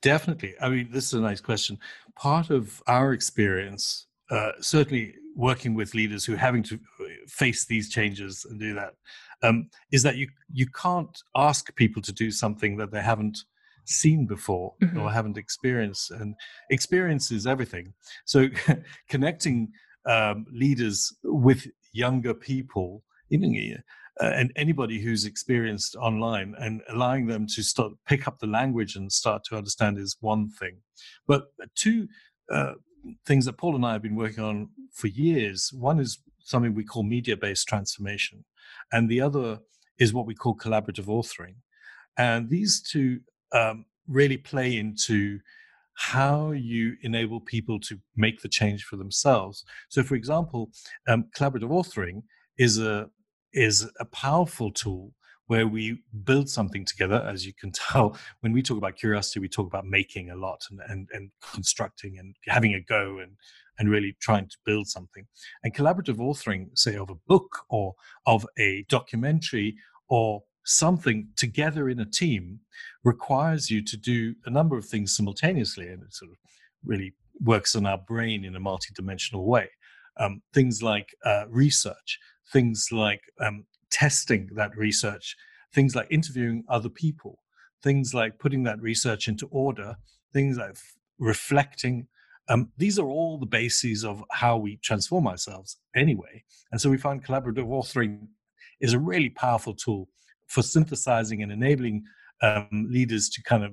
definitely 0.00 0.54
i 0.60 0.68
mean 0.68 0.88
this 0.90 1.06
is 1.06 1.14
a 1.14 1.20
nice 1.20 1.40
question 1.40 1.78
part 2.16 2.50
of 2.50 2.82
our 2.86 3.12
experience 3.12 4.06
uh, 4.30 4.52
certainly 4.60 5.14
working 5.34 5.74
with 5.74 5.94
leaders 5.94 6.24
who 6.24 6.34
are 6.34 6.38
having 6.38 6.62
to 6.62 6.74
uh, 6.74 7.04
face 7.28 7.64
these 7.66 7.88
changes 7.88 8.46
and 8.48 8.60
do 8.60 8.74
that 8.74 8.94
um, 9.42 9.68
is 9.90 10.02
that 10.02 10.16
you 10.16 10.28
you 10.52 10.66
can't 10.66 11.22
ask 11.36 11.74
people 11.76 12.02
to 12.02 12.12
do 12.12 12.30
something 12.30 12.76
that 12.76 12.90
they 12.90 13.02
haven't 13.02 13.38
seen 13.84 14.26
before 14.26 14.74
mm-hmm. 14.82 15.00
or 15.00 15.10
haven't 15.10 15.36
experienced 15.36 16.10
and 16.10 16.34
experience 16.70 17.30
is 17.30 17.46
everything 17.46 17.92
so 18.24 18.48
connecting 19.08 19.70
um, 20.06 20.46
leaders 20.52 21.12
with 21.24 21.66
younger 21.92 22.34
people 22.34 23.02
uh, 24.20 24.26
and 24.26 24.52
anybody 24.56 25.00
who's 25.00 25.24
experienced 25.24 25.96
online 25.96 26.54
and 26.58 26.82
allowing 26.90 27.26
them 27.26 27.46
to 27.46 27.62
start 27.62 27.92
pick 28.06 28.28
up 28.28 28.38
the 28.38 28.46
language 28.46 28.94
and 28.94 29.10
start 29.10 29.42
to 29.42 29.56
understand 29.56 29.98
is 29.98 30.16
one 30.20 30.48
thing 30.50 30.76
but 31.26 31.46
two 31.74 32.06
uh, 32.52 32.74
things 33.26 33.44
that 33.44 33.56
paul 33.56 33.74
and 33.74 33.84
i 33.84 33.92
have 33.92 34.02
been 34.02 34.16
working 34.16 34.44
on 34.44 34.68
for 34.92 35.08
years 35.08 35.72
one 35.72 35.98
is 35.98 36.18
something 36.44 36.74
we 36.74 36.84
call 36.84 37.02
media 37.02 37.36
based 37.36 37.68
transformation 37.68 38.44
and 38.92 39.08
the 39.08 39.20
other 39.20 39.58
is 39.98 40.12
what 40.12 40.26
we 40.26 40.34
call 40.34 40.56
collaborative 40.56 41.06
authoring. 41.06 41.54
And 42.16 42.48
these 42.48 42.82
two 42.82 43.20
um, 43.52 43.86
really 44.08 44.36
play 44.36 44.76
into 44.76 45.38
how 45.94 46.52
you 46.52 46.96
enable 47.02 47.40
people 47.40 47.78
to 47.78 47.98
make 48.16 48.40
the 48.40 48.48
change 48.48 48.84
for 48.84 48.96
themselves. 48.96 49.64
So, 49.88 50.02
for 50.02 50.14
example, 50.14 50.70
um, 51.06 51.26
collaborative 51.36 51.70
authoring 51.70 52.22
is 52.58 52.78
a 52.78 53.08
is 53.52 53.88
a 54.00 54.06
powerful 54.06 54.70
tool 54.72 55.12
where 55.52 55.68
we 55.68 55.98
build 56.24 56.48
something 56.48 56.82
together. 56.82 57.22
As 57.26 57.44
you 57.44 57.52
can 57.52 57.72
tell, 57.90 58.16
when 58.40 58.52
we 58.52 58.62
talk 58.62 58.78
about 58.78 58.96
curiosity, 58.96 59.38
we 59.38 59.50
talk 59.50 59.66
about 59.66 59.84
making 59.84 60.30
a 60.30 60.34
lot 60.34 60.60
and 60.70 60.80
and, 60.88 61.08
and 61.12 61.30
constructing 61.54 62.18
and 62.18 62.34
having 62.46 62.72
a 62.72 62.80
go 62.80 63.18
and 63.18 63.32
and 63.78 63.90
really 63.90 64.16
trying 64.18 64.46
to 64.48 64.56
build 64.64 64.86
something. 64.88 65.26
And 65.62 65.74
collaborative 65.74 66.16
authoring, 66.16 66.62
say, 66.74 66.96
of 66.96 67.10
a 67.10 67.20
book 67.32 67.50
or 67.68 67.94
of 68.24 68.46
a 68.58 68.86
documentary 68.88 69.76
or 70.08 70.42
something 70.64 71.28
together 71.36 71.90
in 71.90 72.00
a 72.00 72.06
team 72.22 72.60
requires 73.04 73.70
you 73.70 73.84
to 73.84 73.96
do 73.98 74.34
a 74.46 74.50
number 74.50 74.78
of 74.78 74.86
things 74.86 75.14
simultaneously 75.14 75.88
and 75.88 76.02
it 76.02 76.14
sort 76.14 76.30
of 76.30 76.38
really 76.84 77.12
works 77.44 77.74
on 77.74 77.84
our 77.84 77.98
brain 77.98 78.44
in 78.44 78.54
a 78.54 78.60
multidimensional 78.60 79.44
way 79.44 79.68
um, 80.20 80.40
things 80.54 80.82
like 80.82 81.08
uh, 81.24 81.44
research 81.48 82.20
things 82.52 82.88
like 82.92 83.22
um, 83.40 83.64
testing 83.92 84.48
that 84.54 84.76
research 84.76 85.36
things 85.72 85.94
like 85.94 86.08
interviewing 86.10 86.64
other 86.68 86.88
people 86.88 87.38
things 87.82 88.12
like 88.14 88.38
putting 88.38 88.64
that 88.64 88.80
research 88.80 89.28
into 89.28 89.46
order 89.52 89.94
things 90.32 90.56
like 90.56 90.70
f- 90.70 90.94
reflecting 91.18 92.08
um, 92.48 92.70
these 92.76 92.98
are 92.98 93.08
all 93.08 93.38
the 93.38 93.46
bases 93.46 94.04
of 94.04 94.24
how 94.30 94.56
we 94.56 94.76
transform 94.78 95.26
ourselves 95.26 95.78
anyway. 95.94 96.42
And 96.70 96.80
so 96.80 96.90
we 96.90 96.98
find 96.98 97.24
collaborative 97.24 97.68
authoring 97.68 98.26
is 98.80 98.92
a 98.92 98.98
really 98.98 99.30
powerful 99.30 99.74
tool 99.74 100.08
for 100.48 100.62
synthesizing 100.62 101.42
and 101.42 101.52
enabling 101.52 102.04
um, 102.42 102.88
leaders 102.90 103.28
to 103.30 103.42
kind 103.42 103.64
of 103.64 103.72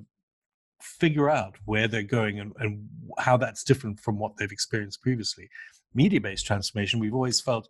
figure 0.82 1.30
out 1.30 1.56
where 1.66 1.88
they're 1.88 2.04
going 2.04 2.40
and, 2.40 2.54
and 2.60 2.88
how 3.18 3.36
that's 3.36 3.64
different 3.64 4.00
from 4.00 4.18
what 4.18 4.38
they've 4.38 4.52
experienced 4.52 5.02
previously. 5.02 5.50
Media 5.94 6.22
based 6.22 6.46
transformation, 6.46 7.00
we've 7.00 7.16
always 7.16 7.42
felt 7.42 7.68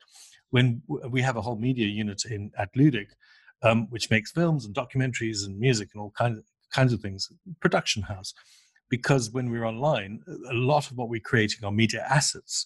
when 0.50 0.82
we 1.10 1.22
have 1.22 1.36
a 1.38 1.42
whole 1.42 1.58
media 1.58 1.88
unit 1.88 2.24
in 2.26 2.52
at 2.58 2.74
Ludic, 2.74 3.08
um, 3.62 3.88
which 3.90 4.10
makes 4.10 4.32
films 4.32 4.66
and 4.66 4.76
documentaries 4.76 5.46
and 5.46 5.60
music 5.60 5.90
and 5.94 6.02
all 6.02 6.12
kinds 6.12 6.40
of, 6.40 6.46
kinds 6.74 6.94
of 6.94 7.02
things, 7.02 7.30
production 7.60 8.04
house 8.04 8.34
because 8.90 9.32
when 9.32 9.50
we're 9.50 9.66
online, 9.66 10.22
a 10.28 10.54
lot 10.54 10.90
of 10.92 10.98
what 10.98 11.10
we're 11.10 11.22
creating 11.22 11.64
are 11.64 11.72
media 11.72 12.06
assets. 12.10 12.66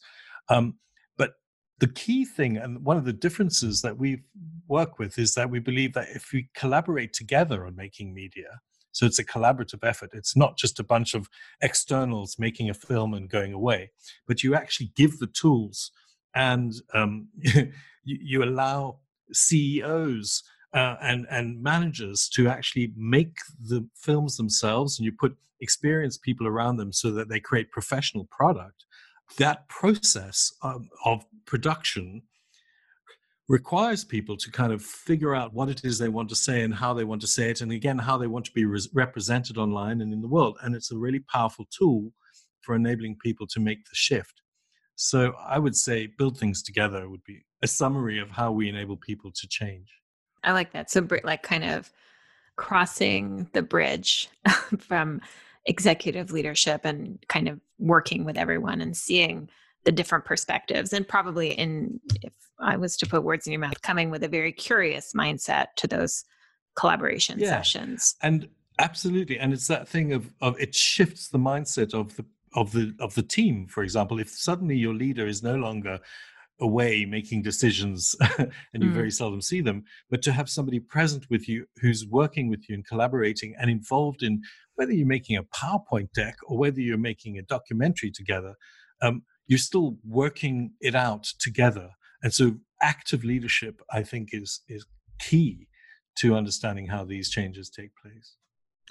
Um, 0.50 0.76
but 1.18 1.34
the 1.80 1.88
key 1.88 2.26
thing, 2.26 2.58
and 2.58 2.84
one 2.84 2.98
of 2.98 3.06
the 3.06 3.14
differences 3.14 3.82
that 3.82 3.98
we 3.98 4.24
work 4.68 4.98
with, 4.98 5.20
is 5.20 5.34
that 5.36 5.50
we 5.50 5.60
believe 5.60 5.94
that 5.94 6.10
if 6.16 6.32
we 6.34 6.50
collaborate 6.56 7.14
together 7.14 7.66
on 7.66 7.76
making 7.76 8.14
media, 8.14 8.62
so 8.92 9.08
it's 9.08 9.20
a 9.20 9.26
collaborative 9.26 9.84
effort. 9.84 10.12
It's 10.14 10.36
not 10.36 10.56
just 10.56 10.80
a 10.80 10.84
bunch 10.84 11.16
of 11.16 11.28
externals 11.62 12.36
making 12.38 12.70
a 12.70 12.76
film 12.76 13.16
and 13.16 13.28
going 13.28 13.52
away, 13.52 13.90
but 14.28 14.44
you 14.44 14.54
actually 14.54 14.92
give 14.96 15.18
the 15.18 15.28
tools 15.28 15.92
and 16.36 16.74
um, 16.94 17.28
you, 17.42 17.72
you 18.04 18.44
allow 18.44 19.00
CEOs 19.32 20.44
uh, 20.74 20.96
and 21.02 21.28
and 21.30 21.62
managers 21.62 22.28
to 22.30 22.48
actually 22.48 22.92
make 22.96 23.38
the 23.60 23.88
films 23.96 24.38
themselves, 24.38 24.98
and 24.98 25.06
you 25.06 25.12
put 25.12 25.36
experienced 25.62 26.22
people 26.22 26.48
around 26.48 26.78
them 26.78 26.92
so 26.92 27.12
that 27.12 27.30
they 27.30 27.40
create 27.40 27.72
professional 27.72 28.26
product. 28.26 28.86
That 29.38 29.68
process 29.70 30.52
um, 30.62 30.90
of 31.06 31.26
production 31.46 32.24
requires 33.48 34.04
people 34.04 34.38
to 34.38 34.52
kind 34.52 34.74
of 34.74 34.82
figure 34.82 35.36
out 35.36 35.54
what 35.54 35.70
it 35.70 35.84
is 35.84 35.98
they 35.98 36.10
want 36.10 36.30
to 36.30 36.36
say 36.36 36.62
and 36.62 36.74
how 36.74 36.94
they 36.94 37.04
want 37.04 37.22
to 37.22 37.28
say 37.28 37.50
it, 37.50 37.62
and 37.62 37.72
again 37.72 37.98
how 37.98 38.18
they 38.18 38.28
want 38.28 38.46
to 38.46 38.52
be 38.52 38.66
re- 38.66 38.90
represented 38.94 39.58
online 39.58 40.02
and 40.02 40.14
in 40.14 40.22
the 40.22 40.28
world. 40.28 40.58
And 40.62 40.76
it's 40.76 40.92
a 40.92 40.98
really 40.98 41.20
powerful 41.20 41.66
tool 41.78 42.12
for 42.62 42.76
enabling 42.76 43.18
people 43.22 43.48
to 43.48 43.60
make 43.60 43.86
the 43.86 43.96
shift. 43.96 44.43
So 44.96 45.34
I 45.46 45.60
would 45.60 45.76
say 45.76 46.08
build 46.08 46.38
things 46.38 46.62
together 46.62 47.10
would 47.10 47.24
be 47.24 47.46
a 47.62 47.68
summary 47.68 48.20
of 48.20 48.30
how 48.30 48.52
we 48.52 48.70
enable 48.70 48.98
people 48.98 49.32
to 49.32 49.48
change. 49.48 49.88
I 50.44 50.52
like 50.52 50.74
that. 50.74 50.92
So, 50.92 51.08
like, 51.24 51.44
kind 51.44 51.64
of 51.64 51.92
crossing 52.56 53.50
the 53.54 53.62
bridge 53.62 54.30
from 54.80 55.22
executive 55.66 56.32
leadership 56.32 56.82
and 56.84 57.24
kind 57.30 57.48
of 57.48 57.60
working 57.80 58.26
with 58.26 58.38
everyone 58.38 58.82
and 58.82 58.96
seeing 58.96 59.50
the 59.86 59.92
different 59.92 60.26
perspectives 60.26 60.94
and 60.94 61.08
probably 61.08 61.52
in 61.52 62.00
if 62.22 62.34
i 62.60 62.76
was 62.76 62.98
to 62.98 63.06
put 63.06 63.24
words 63.24 63.48
in 63.48 63.54
your 63.54 63.60
mouth 63.60 63.82
coming 63.82 64.10
with 64.10 64.24
a 64.24 64.28
very 64.28 64.52
curious 64.52 65.14
mindset 65.14 65.68
to 65.76 65.88
those 65.88 66.26
collaboration 66.76 67.40
yeah. 67.40 67.50
sessions 67.50 68.16
and 68.22 68.48
absolutely 68.80 69.40
and 69.40 69.54
it's 69.54 69.68
that 69.68 69.88
thing 69.88 70.12
of 70.12 70.34
of 70.42 70.60
it 70.60 70.76
shifts 70.76 71.30
the 71.30 71.40
mindset 71.40 71.94
of 71.94 72.16
the 72.18 72.26
of 72.56 72.72
the 72.72 72.96
of 73.00 73.16
the 73.16 73.24
team 73.24 73.68
for 73.68 73.84
example 73.84 74.20
if 74.20 74.30
suddenly 74.30 74.76
your 74.76 74.94
leader 74.94 75.28
is 75.28 75.44
no 75.44 75.56
longer 75.56 76.00
away 76.60 77.04
making 77.04 77.42
decisions 77.42 78.16
and 78.38 78.84
you 78.84 78.90
mm. 78.90 78.94
very 78.94 79.10
seldom 79.10 79.42
see 79.42 79.60
them 79.60 79.84
but 80.10 80.22
to 80.22 80.32
have 80.32 80.50
somebody 80.50 80.80
present 80.80 81.26
with 81.30 81.50
you 81.50 81.66
who's 81.82 82.06
working 82.06 82.48
with 82.48 82.70
you 82.70 82.76
and 82.76 82.86
collaborating 82.88 83.56
and 83.60 83.72
involved 83.72 84.22
in 84.22 84.42
whether 84.76 84.94
you're 84.94 85.08
making 85.08 85.36
a 85.36 85.44
powerpoint 85.44 86.12
deck 86.14 86.36
or 86.48 86.58
whether 86.58 86.80
you're 86.80 86.98
making 86.98 87.38
a 87.38 87.42
documentary 87.44 88.12
together 88.12 88.56
um, 89.02 89.24
you're 89.48 89.60
still 89.60 89.98
working 90.08 90.72
it 90.80 90.96
out 90.96 91.24
together. 91.40 91.90
And 92.22 92.34
so 92.34 92.56
active 92.82 93.24
leadership 93.24 93.82
i 93.94 94.04
think 94.04 94.30
is 94.34 94.60
is 94.68 94.86
key 95.18 95.68
to 96.18 96.36
understanding 96.36 96.86
how 96.88 97.06
these 97.06 97.30
changes 97.30 97.70
take 97.70 97.92
place. 97.96 98.36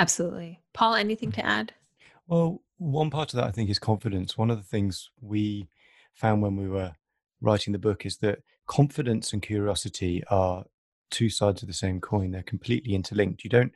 Absolutely. 0.01 0.61
Paul 0.73 0.95
anything 0.95 1.31
to 1.33 1.45
add? 1.45 1.75
Well 2.27 2.63
one 2.91 3.11
part 3.11 3.33
of 3.33 3.37
that 3.37 3.47
i 3.47 3.51
think 3.51 3.71
is 3.71 3.79
confidence 3.79 4.37
one 4.37 4.51
of 4.51 4.57
the 4.57 4.65
things 4.65 5.11
we 5.21 5.69
found 6.15 6.43
when 6.43 6.57
we 6.57 6.69
were 6.69 6.93
writing 7.41 7.73
the 7.73 7.79
book 7.79 8.07
is 8.07 8.19
that 8.19 8.39
confidence 8.67 9.33
and 9.33 9.43
curiosity 9.43 10.23
are 10.31 10.65
two 11.11 11.29
sides 11.29 11.63
of 11.63 11.69
the 11.69 11.75
same 11.75 12.01
coin. 12.01 12.31
They're 12.31 12.43
completely 12.43 12.95
interlinked. 12.95 13.45
You 13.45 13.51
don't, 13.51 13.73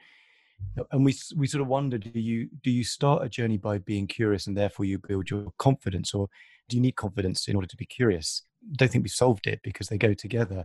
and 0.90 1.04
we 1.04 1.14
we 1.36 1.46
sort 1.46 1.62
of 1.62 1.68
wonder: 1.68 1.98
do 1.98 2.18
you 2.18 2.48
do 2.62 2.70
you 2.70 2.82
start 2.82 3.24
a 3.24 3.28
journey 3.28 3.58
by 3.58 3.78
being 3.78 4.06
curious, 4.06 4.46
and 4.46 4.56
therefore 4.56 4.86
you 4.86 4.98
build 4.98 5.30
your 5.30 5.52
confidence, 5.58 6.14
or 6.14 6.28
do 6.68 6.76
you 6.76 6.82
need 6.82 6.96
confidence 6.96 7.46
in 7.46 7.54
order 7.54 7.68
to 7.68 7.76
be 7.76 7.86
curious? 7.86 8.42
I 8.64 8.74
don't 8.76 8.90
think 8.90 9.04
we've 9.04 9.12
solved 9.12 9.46
it 9.46 9.60
because 9.62 9.88
they 9.88 9.98
go 9.98 10.14
together. 10.14 10.64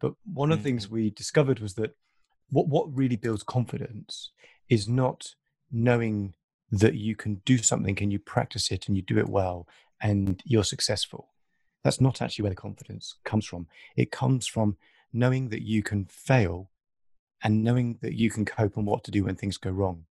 But 0.00 0.12
one 0.24 0.52
of 0.52 0.58
the 0.58 0.64
things 0.64 0.86
mm-hmm. 0.86 0.94
we 0.94 1.10
discovered 1.10 1.60
was 1.60 1.74
that 1.74 1.96
what 2.50 2.68
what 2.68 2.94
really 2.94 3.16
builds 3.16 3.42
confidence 3.42 4.30
is 4.68 4.88
not 4.88 5.34
knowing 5.72 6.34
that 6.70 6.94
you 6.94 7.16
can 7.16 7.42
do 7.44 7.58
something 7.58 7.98
and 8.00 8.12
you 8.12 8.18
practice 8.18 8.70
it 8.70 8.86
and 8.86 8.96
you 8.96 9.02
do 9.02 9.18
it 9.18 9.28
well 9.28 9.66
and 10.00 10.42
you're 10.44 10.64
successful 10.64 11.30
that's 11.82 12.00
not 12.00 12.20
actually 12.20 12.42
where 12.42 12.50
the 12.50 12.56
confidence 12.56 13.16
comes 13.24 13.46
from. 13.46 13.66
It 13.96 14.10
comes 14.10 14.46
from 14.46 14.76
knowing 15.12 15.48
that 15.48 15.62
you 15.62 15.82
can 15.82 16.04
fail 16.06 16.70
and 17.42 17.64
knowing 17.64 17.98
that 18.02 18.14
you 18.14 18.30
can 18.30 18.44
cope 18.44 18.76
and 18.76 18.86
what 18.86 19.02
to 19.04 19.10
do 19.10 19.24
when 19.24 19.36
things 19.36 19.56
go 19.56 19.70
wrong. 19.70 20.04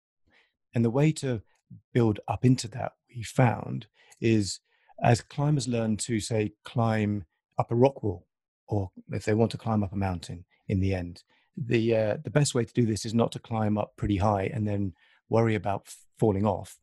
And 0.74 0.84
the 0.86 0.90
way 0.90 1.12
to 1.14 1.42
build 1.94 2.20
up 2.28 2.46
into 2.46 2.68
that, 2.70 2.94
we 3.14 3.24
found, 3.24 3.88
is 4.22 4.60
as 5.04 5.22
climbers 5.22 5.68
learn 5.68 5.98
to, 5.98 6.20
say, 6.20 6.54
climb 6.64 7.26
up 7.58 7.72
a 7.72 7.76
rock 7.76 8.02
wall, 8.02 8.26
or 8.68 8.92
if 9.12 9.26
they 9.26 9.34
want 9.34 9.52
to 9.52 9.58
climb 9.58 9.84
up 9.84 9.92
a 9.92 9.98
mountain 9.98 10.46
in 10.68 10.80
the 10.80 10.94
end, 10.94 11.24
the, 11.58 11.96
uh, 11.96 12.18
the 12.24 12.30
best 12.30 12.56
way 12.56 12.64
to 12.64 12.74
do 12.74 12.86
this 12.86 13.06
is 13.06 13.14
not 13.14 13.32
to 13.34 13.40
climb 13.40 13.78
up 13.78 13.94
pretty 13.98 14.18
high 14.18 14.50
and 14.54 14.68
then 14.68 14.94
worry 15.30 15.56
about 15.56 15.88
falling 16.18 16.46
off, 16.46 16.78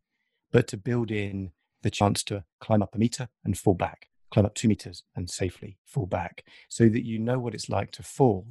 but 0.53 0.67
to 0.69 0.77
build 0.77 1.11
in 1.11 1.53
the 1.83 1.91
chance 1.91 2.23
to 2.25 2.45
climb 2.61 2.83
up 2.83 2.95
a 2.95 2.99
meter 2.99 3.29
and 3.45 3.59
fall 3.59 3.75
back 3.75 4.09
climb 4.35 4.47
up 4.47 4.55
two 4.55 4.67
meters 4.67 5.05
and 5.15 5.31
safely 5.31 5.79
fall 5.87 6.07
back 6.07 6.45
so 6.69 6.89
that 6.89 7.05
you 7.05 7.21
know 7.21 7.39
what 7.39 7.55
it's 7.55 7.69
like 7.69 7.93
to 7.93 8.03
fall. 8.03 8.49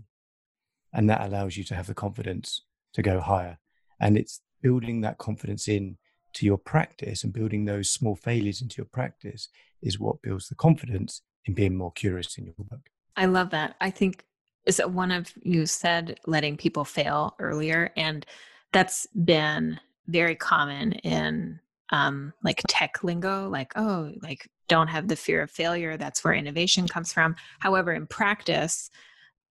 And 0.93 1.09
that 1.09 1.21
allows 1.21 1.57
you 1.57 1.65
to 1.65 1.75
have 1.75 1.87
the 1.87 1.93
confidence 1.93 2.61
to 2.93 3.01
go 3.01 3.19
higher. 3.19 3.57
And 3.99 4.17
it's 4.17 4.39
building 4.61 5.01
that 5.01 5.17
confidence 5.17 5.67
in 5.67 5.97
to 6.35 6.45
your 6.45 6.57
practice 6.57 7.23
and 7.23 7.33
building 7.33 7.65
those 7.65 7.89
small 7.89 8.15
failures 8.15 8.61
into 8.61 8.77
your 8.77 8.85
practice 8.85 9.49
is 9.81 9.99
what 9.99 10.21
builds 10.21 10.47
the 10.47 10.55
confidence 10.55 11.21
in 11.45 11.53
being 11.53 11.75
more 11.75 11.91
curious 11.91 12.37
in 12.37 12.45
your 12.45 12.55
work. 12.57 12.89
I 13.17 13.25
love 13.25 13.49
that. 13.49 13.75
I 13.81 13.91
think 13.91 14.23
is 14.65 14.77
that 14.77 14.91
one 14.91 15.11
of 15.11 15.33
you 15.41 15.65
said 15.65 16.17
letting 16.25 16.55
people 16.55 16.85
fail 16.85 17.35
earlier 17.39 17.91
and 17.97 18.25
that's 18.73 19.07
been 19.25 19.79
very 20.07 20.35
common 20.35 20.93
in 20.93 21.59
um, 21.91 22.33
like 22.43 22.61
tech 22.67 23.03
lingo, 23.03 23.47
like, 23.49 23.71
oh, 23.75 24.11
like 24.21 24.49
don't 24.67 24.87
have 24.87 25.07
the 25.07 25.15
fear 25.15 25.41
of 25.41 25.51
failure. 25.51 25.95
That's 25.95 26.23
where 26.23 26.33
innovation 26.33 26.87
comes 26.87 27.13
from. 27.13 27.35
However, 27.59 27.93
in 27.93 28.07
practice, 28.07 28.89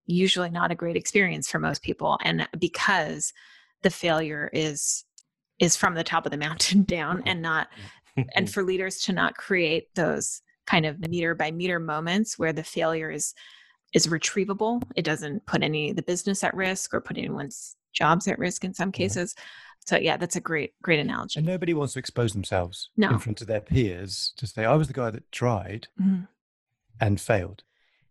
usually 0.06 0.50
not 0.50 0.70
a 0.70 0.74
great 0.74 0.96
experience 0.96 1.48
for 1.48 1.58
most 1.58 1.82
people. 1.82 2.18
And 2.24 2.48
because 2.58 3.32
the 3.82 3.90
failure 3.90 4.50
is 4.52 5.04
is 5.58 5.76
from 5.76 5.94
the 5.94 6.04
top 6.04 6.26
of 6.26 6.32
the 6.32 6.38
mountain 6.48 6.82
down 6.82 7.22
and 7.26 7.40
not 7.42 7.68
and 8.34 8.50
for 8.52 8.62
leaders 8.62 9.00
to 9.02 9.12
not 9.12 9.36
create 9.36 9.94
those 9.94 10.42
kind 10.66 10.86
of 10.86 10.98
meter 11.08 11.34
by 11.34 11.50
meter 11.50 11.78
moments 11.78 12.38
where 12.38 12.52
the 12.52 12.62
failure 12.62 13.10
is 13.10 13.34
is 13.92 14.06
retrievable 14.06 14.82
it 14.96 15.04
doesn't 15.04 15.44
put 15.44 15.62
any 15.62 15.92
the 15.92 16.02
business 16.02 16.42
at 16.44 16.54
risk 16.54 16.94
or 16.94 17.00
put 17.00 17.18
anyone's 17.18 17.76
jobs 17.92 18.26
at 18.26 18.38
risk 18.38 18.64
in 18.64 18.74
some 18.74 18.92
cases 18.92 19.34
so 19.84 19.96
yeah, 19.96 20.16
that's 20.16 20.36
a 20.36 20.40
great, 20.40 20.74
great 20.82 21.00
analogy. 21.00 21.38
And 21.38 21.46
nobody 21.46 21.74
wants 21.74 21.94
to 21.94 21.98
expose 21.98 22.32
themselves 22.32 22.90
no. 22.96 23.10
in 23.10 23.18
front 23.18 23.40
of 23.40 23.46
their 23.46 23.60
peers 23.60 24.32
to 24.36 24.46
say, 24.46 24.64
I 24.64 24.74
was 24.74 24.86
the 24.86 24.94
guy 24.94 25.10
that 25.10 25.30
tried 25.32 25.88
mm-hmm. 26.00 26.22
and 27.00 27.20
failed. 27.20 27.64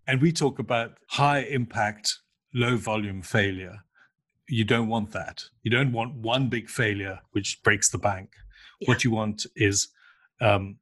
And 0.07 0.21
we 0.21 0.31
talk 0.31 0.59
about 0.59 0.97
high 1.09 1.39
impact, 1.39 2.17
low 2.53 2.75
volume 2.75 3.21
failure. 3.21 3.83
You 4.49 4.65
don't 4.65 4.89
want 4.89 5.11
that. 5.11 5.45
You 5.63 5.71
don't 5.71 5.93
want 5.93 6.15
one 6.15 6.49
big 6.49 6.69
failure 6.69 7.19
which 7.31 7.61
breaks 7.63 7.89
the 7.89 7.97
bank. 7.97 8.31
Yeah. 8.81 8.89
What 8.89 9.03
you 9.03 9.11
want 9.11 9.45
is 9.55 9.87
um, 10.41 10.77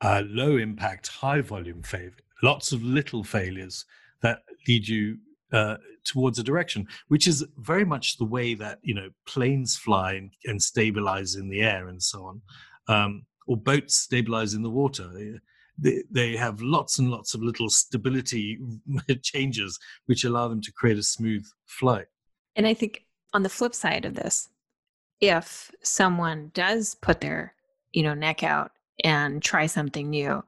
a 0.00 0.22
low 0.22 0.56
impact, 0.56 1.08
high 1.08 1.42
volume 1.42 1.82
failure, 1.82 2.12
lots 2.42 2.72
of 2.72 2.82
little 2.82 3.22
failures 3.22 3.84
that 4.22 4.42
lead 4.66 4.88
you 4.88 5.18
uh, 5.52 5.76
towards 6.04 6.38
a 6.38 6.42
direction, 6.42 6.86
which 7.08 7.26
is 7.26 7.44
very 7.58 7.84
much 7.84 8.18
the 8.18 8.24
way 8.24 8.54
that 8.54 8.78
you 8.82 8.94
know 8.94 9.10
planes 9.26 9.76
fly 9.76 10.14
and, 10.14 10.32
and 10.44 10.62
stabilize 10.62 11.34
in 11.34 11.48
the 11.48 11.60
air 11.60 11.88
and 11.88 12.02
so 12.02 12.24
on, 12.24 12.42
um, 12.88 13.26
or 13.46 13.56
boats 13.56 13.96
stabilize 13.96 14.54
in 14.54 14.62
the 14.62 14.70
water. 14.70 15.10
They, 15.78 16.02
they 16.10 16.36
have 16.36 16.60
lots 16.60 16.98
and 16.98 17.10
lots 17.10 17.32
of 17.34 17.42
little 17.42 17.70
stability 17.70 18.58
changes 19.22 19.78
which 20.06 20.24
allow 20.24 20.48
them 20.48 20.60
to 20.62 20.72
create 20.72 20.98
a 20.98 21.02
smooth 21.02 21.46
flight. 21.64 22.06
And 22.54 22.66
I 22.66 22.74
think 22.74 23.06
on 23.32 23.42
the 23.42 23.48
flip 23.48 23.74
side 23.74 24.04
of 24.04 24.14
this, 24.14 24.48
if 25.20 25.70
someone 25.82 26.50
does 26.54 26.94
put 26.96 27.20
their 27.20 27.54
you 27.92 28.02
know 28.02 28.14
neck 28.14 28.42
out 28.42 28.72
and 29.02 29.42
try 29.42 29.66
something 29.66 30.10
new 30.10 30.44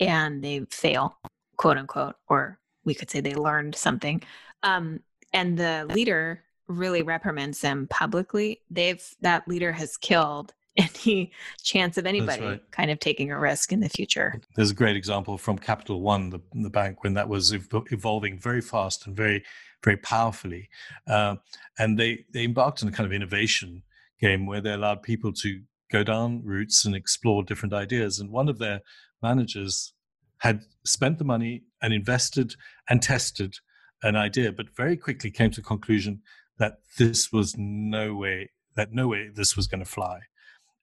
and 0.00 0.44
they 0.44 0.60
fail 0.70 1.18
quote 1.56 1.76
unquote 1.76 2.16
or 2.28 2.58
we 2.84 2.94
could 2.94 3.10
say 3.10 3.20
they 3.20 3.34
learned 3.34 3.74
something. 3.74 4.22
Um, 4.62 5.00
and 5.32 5.58
the 5.58 5.86
leader 5.92 6.42
really 6.68 7.02
reprimands 7.02 7.60
them 7.60 7.86
publicly. 7.88 8.60
They've 8.70 9.04
that 9.20 9.48
leader 9.48 9.72
has 9.72 9.96
killed 9.96 10.54
any 10.76 11.32
chance 11.62 11.98
of 11.98 12.06
anybody 12.06 12.44
right. 12.44 12.70
kind 12.70 12.90
of 12.90 13.00
taking 13.00 13.30
a 13.30 13.38
risk 13.38 13.72
in 13.72 13.80
the 13.80 13.88
future. 13.88 14.40
There's 14.54 14.70
a 14.70 14.74
great 14.74 14.96
example 14.96 15.36
from 15.38 15.58
Capital 15.58 16.00
One, 16.00 16.30
the, 16.30 16.40
the 16.54 16.70
bank, 16.70 17.02
when 17.02 17.14
that 17.14 17.28
was 17.28 17.52
ev- 17.52 17.68
evolving 17.90 18.38
very 18.38 18.60
fast 18.60 19.06
and 19.06 19.16
very, 19.16 19.44
very 19.82 19.96
powerfully, 19.96 20.68
uh, 21.08 21.36
and 21.78 21.98
they 21.98 22.24
they 22.32 22.44
embarked 22.44 22.82
on 22.82 22.88
a 22.88 22.92
kind 22.92 23.06
of 23.06 23.12
innovation 23.12 23.82
game 24.20 24.46
where 24.46 24.60
they 24.60 24.72
allowed 24.72 25.02
people 25.02 25.32
to 25.32 25.60
go 25.90 26.02
down 26.02 26.42
routes 26.44 26.84
and 26.84 26.94
explore 26.94 27.42
different 27.42 27.72
ideas. 27.72 28.18
And 28.18 28.30
one 28.30 28.48
of 28.48 28.58
their 28.58 28.80
managers 29.22 29.92
had 30.38 30.62
spent 30.84 31.18
the 31.18 31.24
money 31.24 31.62
and 31.82 31.92
invested 31.92 32.54
and 32.88 33.02
tested 33.02 33.54
an 34.02 34.16
idea, 34.16 34.52
but 34.52 34.74
very 34.76 34.96
quickly 34.96 35.30
came 35.30 35.50
to 35.50 35.60
the 35.60 35.66
conclusion 35.66 36.22
that 36.58 36.78
this 36.98 37.32
was 37.32 37.56
no 37.56 38.14
way, 38.14 38.50
that 38.74 38.92
no 38.92 39.08
way 39.08 39.28
this 39.32 39.56
was 39.56 39.66
going 39.66 39.84
to 39.84 39.90
fly. 39.90 40.20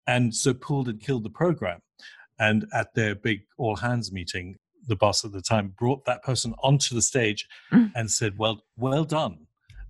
And 0.08 0.36
so 0.36 0.54
pulled 0.54 0.88
and 0.88 1.00
killed 1.00 1.24
the 1.24 1.30
program. 1.30 1.82
And 2.38 2.66
at 2.74 2.94
their 2.96 3.16
big 3.16 3.42
all 3.58 3.78
hands 3.78 4.12
meeting, 4.12 4.58
the 4.88 4.96
boss 4.96 5.24
at 5.26 5.32
the 5.32 5.42
time 5.42 5.74
brought 5.78 6.06
that 6.06 6.24
person 6.24 6.54
onto 6.62 6.94
the 6.94 7.02
stage 7.02 7.48
mm. 7.72 7.92
and 7.96 8.12
said, 8.12 8.38
"Well, 8.38 8.62
well 8.78 9.06
done," 9.06 9.48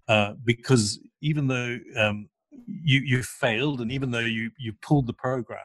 uh, 0.07 0.33
because 0.43 0.99
even 1.21 1.47
though 1.47 1.79
um, 1.97 2.29
you 2.67 3.01
you 3.01 3.23
failed, 3.23 3.81
and 3.81 3.91
even 3.91 4.11
though 4.11 4.19
you 4.19 4.51
you 4.57 4.73
pulled 4.81 5.07
the 5.07 5.13
program, 5.13 5.59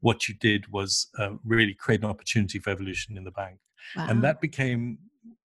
what 0.00 0.28
you 0.28 0.34
did 0.34 0.70
was 0.72 1.08
uh, 1.18 1.30
really 1.44 1.74
create 1.74 2.02
an 2.02 2.10
opportunity 2.10 2.58
for 2.58 2.70
evolution 2.70 3.16
in 3.16 3.24
the 3.24 3.30
bank. 3.30 3.58
Wow. 3.96 4.06
And 4.08 4.22
that 4.24 4.40
became 4.40 4.98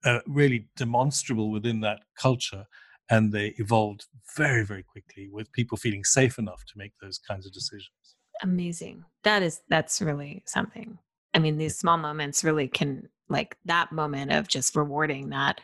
uh, 0.04 0.20
really 0.28 0.68
demonstrable 0.76 1.52
within 1.52 1.82
that 1.82 2.02
culture. 2.18 2.66
And 3.10 3.32
they 3.32 3.54
evolved 3.58 4.08
very, 4.36 4.66
very 4.66 4.84
quickly 4.84 5.30
with 5.32 5.52
people 5.52 5.78
feeling 5.78 6.04
safe 6.04 6.40
enough 6.40 6.64
to 6.66 6.74
make 6.76 6.94
those 7.02 7.20
kinds 7.20 7.46
of 7.46 7.54
decisions. 7.54 8.16
Amazing. 8.42 9.06
That 9.24 9.44
is, 9.44 9.62
that's 9.70 10.02
really 10.02 10.44
something. 10.48 10.98
I 11.34 11.40
mean, 11.40 11.58
these 11.58 11.78
small 11.78 11.98
moments 11.98 12.44
really 12.44 12.68
can, 12.68 13.10
like 13.30 13.58
that 13.66 13.92
moment 13.92 14.32
of 14.32 14.48
just 14.48 14.76
rewarding 14.76 15.30
that 15.30 15.62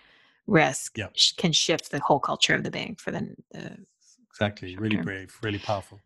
risk 0.48 0.98
yep. 0.98 1.16
can 1.38 1.52
shift 1.52 1.92
the 1.92 2.00
whole 2.00 2.20
culture 2.20 2.54
of 2.54 2.64
the 2.64 2.72
bank 2.72 3.00
for 3.00 3.12
the, 3.12 3.36
the 3.52 3.78
exactly 4.32 4.76
really 4.76 4.98
brave 4.98 5.38
really 5.44 5.60
powerful 5.60 6.00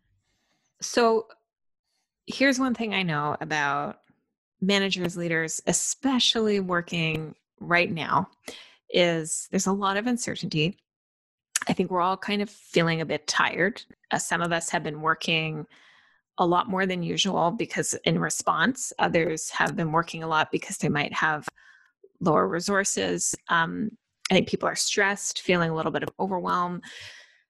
so 0.82 1.26
here's 2.26 2.58
one 2.58 2.74
thing 2.74 2.94
I 2.94 3.02
know 3.02 3.36
about 3.40 4.00
managers, 4.60 5.16
leaders, 5.16 5.62
especially 5.66 6.60
working 6.60 7.34
right 7.60 7.90
now, 7.90 8.28
is 8.90 9.48
there's 9.50 9.66
a 9.66 9.72
lot 9.72 9.96
of 9.96 10.06
uncertainty. 10.06 10.78
I 11.68 11.72
think 11.72 11.90
we're 11.90 12.00
all 12.00 12.16
kind 12.16 12.42
of 12.42 12.50
feeling 12.50 13.00
a 13.00 13.06
bit 13.06 13.26
tired. 13.26 13.82
Uh, 14.10 14.18
some 14.18 14.42
of 14.42 14.52
us 14.52 14.68
have 14.70 14.82
been 14.82 15.00
working 15.00 15.66
a 16.38 16.46
lot 16.46 16.68
more 16.68 16.86
than 16.86 17.02
usual 17.02 17.50
because 17.50 17.94
in 18.04 18.18
response, 18.18 18.92
others 18.98 19.50
have 19.50 19.74
been 19.74 19.90
working 19.90 20.22
a 20.22 20.28
lot 20.28 20.52
because 20.52 20.76
they 20.76 20.88
might 20.88 21.12
have 21.12 21.48
lower 22.20 22.46
resources. 22.46 23.34
Um, 23.48 23.90
I 24.30 24.34
think 24.34 24.48
people 24.48 24.68
are 24.68 24.76
stressed, 24.76 25.42
feeling 25.42 25.70
a 25.70 25.74
little 25.74 25.92
bit 25.92 26.02
of 26.02 26.10
overwhelm. 26.20 26.82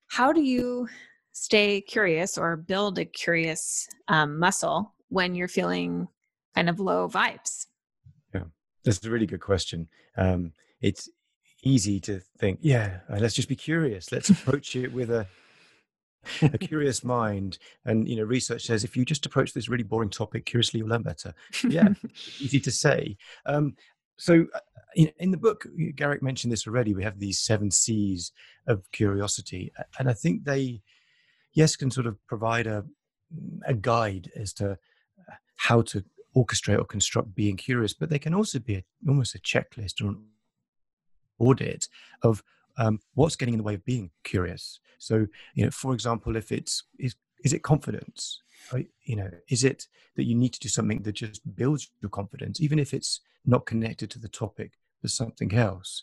How 0.09 0.33
do 0.33 0.43
you 0.43 0.89
stay 1.33 1.81
curious 1.81 2.39
or 2.39 2.57
build 2.57 2.99
a 2.99 3.05
curious 3.05 3.89
um, 4.09 4.39
muscle 4.39 4.95
when 5.09 5.35
you're 5.35 5.49
feeling 5.49 6.09
kind 6.55 6.69
of 6.69 6.81
low 6.81 7.09
vibes? 7.09 7.67
That's 8.87 9.05
a 9.05 9.11
really 9.11 9.27
good 9.27 9.41
question. 9.41 9.89
Um, 10.17 10.53
it's 10.81 11.09
easy 11.63 12.01
to 12.01 12.21
think, 12.39 12.61
yeah, 12.63 13.01
uh, 13.11 13.19
let's 13.19 13.35
just 13.35 13.49
be 13.49 13.57
curious. 13.57 14.13
Let's 14.13 14.31
approach 14.31 14.77
it 14.77 14.93
with 14.93 15.11
a 15.11 15.27
a 16.43 16.59
curious 16.59 17.05
mind. 17.05 17.59
And 17.85 18.09
you 18.09 18.17
know, 18.17 18.23
research 18.23 18.65
says 18.65 18.85
if 18.85 18.97
you 18.97 19.05
just 19.05 19.27
approach 19.27 19.53
this 19.53 19.69
really 19.69 19.83
boring 19.83 20.11
topic 20.11 20.47
curiously, 20.47 20.79
you'll 20.79 20.89
learn 20.89 21.03
better. 21.03 21.35
Yeah, 21.69 21.89
easy 22.41 22.61
to 22.61 22.71
say. 22.71 23.17
Um, 23.45 23.77
so 24.17 24.47
uh, 24.55 24.61
in, 24.95 25.11
in, 25.19 25.31
the 25.31 25.37
book, 25.37 25.67
Garrick 25.95 26.23
mentioned 26.23 26.53
this 26.53 26.67
already. 26.67 26.95
We 26.95 27.05
have 27.05 27.19
these 27.19 27.39
seven 27.39 27.71
C's 27.71 28.33
of 28.67 28.91
curiosity, 28.93 29.73
and 29.99 30.09
I 30.09 30.15
think 30.15 30.45
they, 30.45 30.81
yes, 31.53 31.77
can 31.77 31.91
sort 31.91 32.07
of 32.07 32.25
provide 32.27 32.67
a 32.67 32.85
a 33.67 33.75
guide 33.75 34.31
as 34.37 34.53
to 34.55 34.73
uh, 34.73 35.35
how 35.57 35.83
to 35.83 36.05
orchestrate 36.37 36.79
or 36.79 36.85
construct 36.85 37.35
being 37.35 37.57
curious, 37.57 37.95
but 37.95 38.11
they 38.11 38.19
can 38.19 38.35
also 38.35 38.59
be 38.59 38.75
a, 38.77 38.85
almost 39.09 39.35
a 39.35 39.39
checklist 39.39 40.03
or 40.03 40.09
an 40.09 40.25
audit 41.39 41.89
of 42.23 42.43
um, 42.79 43.01
what's 43.15 43.37
getting 43.37 43.55
in 43.55 43.59
the 43.59 43.65
way 43.65 43.75
of 43.75 43.85
being 43.85 44.11
curious. 44.23 44.81
So, 44.99 45.27
you 45.55 45.65
know, 45.65 45.71
for 45.71 45.95
example, 45.95 46.37
if 46.37 46.53
it's 46.53 46.85
is 46.99 47.15
is 47.45 47.53
it 47.53 47.63
confidence? 47.63 48.41
You 49.05 49.17
know, 49.17 49.31
is 49.49 49.63
it 49.63 49.87
that 50.17 50.25
you 50.25 50.35
need 50.35 50.53
to 50.55 50.61
do 50.61 50.69
something 50.69 51.03
that 51.03 51.13
just 51.13 51.41
builds 51.55 51.91
your 52.01 52.09
confidence, 52.09 52.61
even 52.61 52.79
if 52.79 52.93
it's 52.93 53.21
not 53.45 53.67
connected 53.67 54.11
to 54.11 54.19
the 54.19 54.29
topic, 54.29 54.73
but 55.03 55.11
something 55.11 55.55
else? 55.55 56.03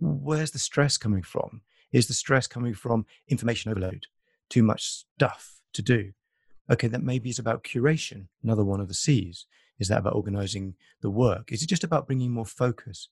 Where's 0.00 0.52
the 0.52 0.58
stress 0.58 0.96
coming 0.96 1.22
from? 1.22 1.60
Is 1.92 2.06
the 2.06 2.14
stress 2.14 2.46
coming 2.46 2.72
from 2.72 3.04
information 3.28 3.70
overload, 3.70 4.06
too 4.48 4.62
much 4.62 4.82
stuff 4.84 5.60
to 5.74 5.82
do? 5.82 6.12
Okay, 6.70 6.88
that 6.88 7.02
maybe 7.02 7.30
is 7.30 7.38
about 7.38 7.64
curation, 7.64 8.26
another 8.44 8.64
one 8.64 8.80
of 8.80 8.88
the 8.88 8.94
C's. 8.94 9.46
Is 9.78 9.88
that 9.88 9.98
about 9.98 10.14
organizing 10.14 10.74
the 11.00 11.10
work? 11.10 11.50
Is 11.50 11.62
it 11.62 11.68
just 11.68 11.84
about 11.84 12.06
bringing 12.06 12.30
more 12.30 12.44
focus 12.46 13.08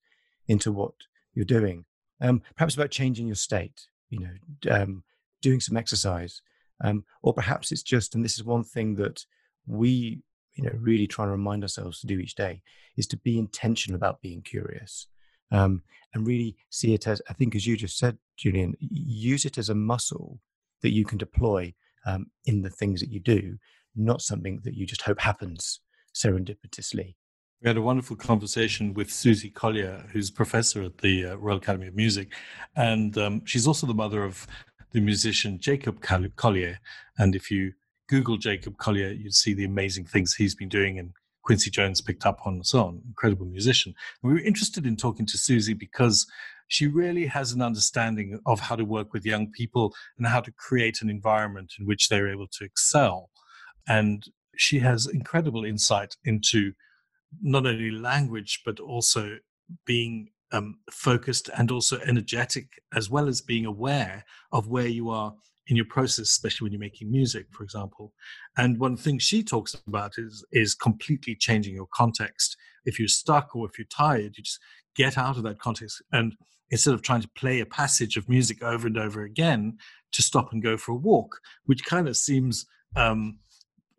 into 0.46 0.70
what 0.70 0.92
you're 1.34 1.44
doing? 1.44 1.84
Um, 2.20 2.42
perhaps 2.56 2.74
about 2.74 2.90
changing 2.90 3.26
your 3.26 3.36
state, 3.36 3.88
you 4.10 4.20
know, 4.20 4.70
um, 4.70 5.02
doing 5.42 5.60
some 5.60 5.76
exercise. 5.76 6.42
Um, 6.84 7.04
or 7.22 7.34
perhaps 7.34 7.72
it's 7.72 7.82
just, 7.82 8.14
and 8.14 8.24
this 8.24 8.34
is 8.34 8.44
one 8.44 8.62
thing 8.62 8.94
that 8.96 9.24
we, 9.66 10.22
you 10.54 10.64
know, 10.64 10.72
really 10.78 11.06
try 11.06 11.24
and 11.24 11.32
remind 11.32 11.64
ourselves 11.64 12.00
to 12.00 12.06
do 12.06 12.18
each 12.18 12.34
day, 12.34 12.62
is 12.96 13.06
to 13.08 13.16
be 13.16 13.38
intentional 13.38 13.96
about 13.96 14.20
being 14.20 14.42
curious. 14.42 15.06
Um, 15.50 15.82
and 16.14 16.26
really 16.26 16.56
see 16.70 16.94
it 16.94 17.06
as, 17.06 17.22
I 17.28 17.32
think, 17.32 17.54
as 17.54 17.66
you 17.66 17.76
just 17.76 17.98
said, 17.98 18.18
Julian, 18.36 18.76
use 18.80 19.44
it 19.44 19.58
as 19.58 19.68
a 19.68 19.74
muscle 19.74 20.38
that 20.82 20.92
you 20.92 21.04
can 21.04 21.18
deploy 21.18 21.74
um, 22.08 22.26
in 22.46 22.62
the 22.62 22.70
things 22.70 23.00
that 23.00 23.10
you 23.10 23.20
do, 23.20 23.58
not 23.94 24.22
something 24.22 24.60
that 24.64 24.74
you 24.74 24.86
just 24.86 25.02
hope 25.02 25.20
happens 25.20 25.80
serendipitously. 26.14 27.14
We 27.60 27.68
had 27.68 27.76
a 27.76 27.82
wonderful 27.82 28.16
conversation 28.16 28.94
with 28.94 29.10
Susie 29.10 29.50
Collier, 29.50 30.04
who's 30.12 30.30
professor 30.30 30.82
at 30.84 30.98
the 30.98 31.26
uh, 31.26 31.34
Royal 31.36 31.58
Academy 31.58 31.88
of 31.88 31.96
Music, 31.96 32.32
and 32.76 33.18
um, 33.18 33.44
she's 33.44 33.66
also 33.66 33.86
the 33.86 33.94
mother 33.94 34.22
of 34.22 34.46
the 34.92 35.00
musician 35.00 35.58
Jacob 35.58 36.00
Collier. 36.36 36.78
And 37.18 37.34
if 37.34 37.50
you 37.50 37.72
Google 38.08 38.36
Jacob 38.36 38.78
Collier, 38.78 39.10
you'd 39.10 39.34
see 39.34 39.54
the 39.54 39.64
amazing 39.64 40.04
things 40.04 40.34
he's 40.34 40.54
been 40.54 40.68
doing, 40.68 40.98
and 40.98 41.12
Quincy 41.42 41.70
Jones 41.70 42.00
picked 42.00 42.26
up 42.26 42.46
on 42.46 42.54
and 42.54 42.66
so 42.66 42.84
on. 42.84 43.02
Incredible 43.08 43.46
musician. 43.46 43.92
And 44.22 44.32
we 44.32 44.38
were 44.38 44.46
interested 44.46 44.86
in 44.86 44.96
talking 44.96 45.26
to 45.26 45.36
Susie 45.36 45.74
because 45.74 46.26
she 46.68 46.86
really 46.86 47.26
has 47.26 47.52
an 47.52 47.62
understanding 47.62 48.38
of 48.46 48.60
how 48.60 48.76
to 48.76 48.84
work 48.84 49.12
with 49.12 49.26
young 49.26 49.50
people 49.50 49.94
and 50.16 50.26
how 50.26 50.40
to 50.40 50.52
create 50.52 51.02
an 51.02 51.10
environment 51.10 51.72
in 51.78 51.86
which 51.86 52.08
they're 52.08 52.30
able 52.30 52.46
to 52.52 52.64
excel. 52.64 53.30
And 53.88 54.22
she 54.56 54.78
has 54.80 55.06
incredible 55.06 55.64
insight 55.64 56.16
into 56.24 56.72
not 57.42 57.66
only 57.66 57.90
language 57.90 58.62
but 58.64 58.80
also 58.80 59.38
being 59.86 60.28
um, 60.52 60.78
focused 60.90 61.50
and 61.56 61.70
also 61.70 61.98
energetic, 62.00 62.68
as 62.94 63.10
well 63.10 63.28
as 63.28 63.40
being 63.40 63.66
aware 63.66 64.24
of 64.52 64.68
where 64.68 64.86
you 64.86 65.10
are 65.10 65.34
in 65.66 65.76
your 65.76 65.84
process, 65.84 66.30
especially 66.30 66.64
when 66.64 66.72
you're 66.72 66.80
making 66.80 67.10
music, 67.10 67.46
for 67.50 67.62
example. 67.62 68.14
And 68.56 68.78
one 68.78 68.96
thing 68.96 69.18
she 69.18 69.42
talks 69.42 69.74
about 69.86 70.12
is 70.16 70.44
is 70.52 70.74
completely 70.74 71.34
changing 71.34 71.74
your 71.74 71.88
context. 71.92 72.56
If 72.86 72.98
you're 72.98 73.08
stuck 73.08 73.54
or 73.54 73.66
if 73.66 73.78
you're 73.78 73.86
tired, 73.90 74.36
you 74.36 74.42
just 74.42 74.60
get 74.96 75.18
out 75.18 75.36
of 75.36 75.42
that 75.42 75.60
context 75.60 76.02
and 76.12 76.34
instead 76.70 76.94
of 76.94 77.02
trying 77.02 77.22
to 77.22 77.30
play 77.36 77.60
a 77.60 77.66
passage 77.66 78.16
of 78.16 78.28
music 78.28 78.62
over 78.62 78.86
and 78.86 78.98
over 78.98 79.22
again, 79.22 79.78
to 80.12 80.22
stop 80.22 80.52
and 80.52 80.62
go 80.62 80.76
for 80.76 80.92
a 80.92 80.96
walk, 80.96 81.40
which 81.66 81.84
kind 81.84 82.08
of 82.08 82.16
seems 82.16 82.66
um, 82.96 83.38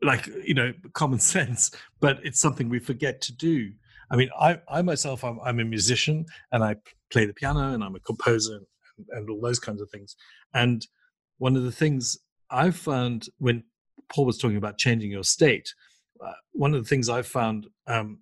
like 0.01 0.27
you 0.43 0.53
know 0.53 0.73
common 0.93 1.19
sense 1.35 1.71
but 1.99 2.19
it's 2.23 2.39
something 2.39 2.69
we 2.69 2.79
forget 2.79 3.21
to 3.21 3.33
do. 3.33 3.71
I 4.11 4.15
mean 4.15 4.29
i, 4.39 4.59
I 4.67 4.81
myself 4.81 5.23
I'm, 5.23 5.39
I'm 5.43 5.59
a 5.59 5.65
musician 5.65 6.25
and 6.51 6.63
i 6.63 6.75
play 7.11 7.25
the 7.25 7.33
piano 7.33 7.73
and 7.73 7.83
i'm 7.83 7.95
a 7.95 7.99
composer 7.99 8.55
and, 8.55 9.05
and 9.11 9.29
all 9.29 9.41
those 9.41 9.59
kinds 9.59 9.81
of 9.81 9.89
things. 9.89 10.15
And 10.53 10.85
one 11.37 11.55
of 11.55 11.63
the 11.63 11.71
things 11.71 12.17
i've 12.49 12.75
found 12.75 13.27
when 13.37 13.63
paul 14.11 14.25
was 14.25 14.37
talking 14.37 14.57
about 14.57 14.77
changing 14.77 15.11
your 15.11 15.23
state 15.23 15.73
uh, 16.25 16.33
one 16.51 16.73
of 16.73 16.81
the 16.81 16.89
things 16.89 17.09
i've 17.09 17.27
found 17.27 17.67
um, 17.87 18.19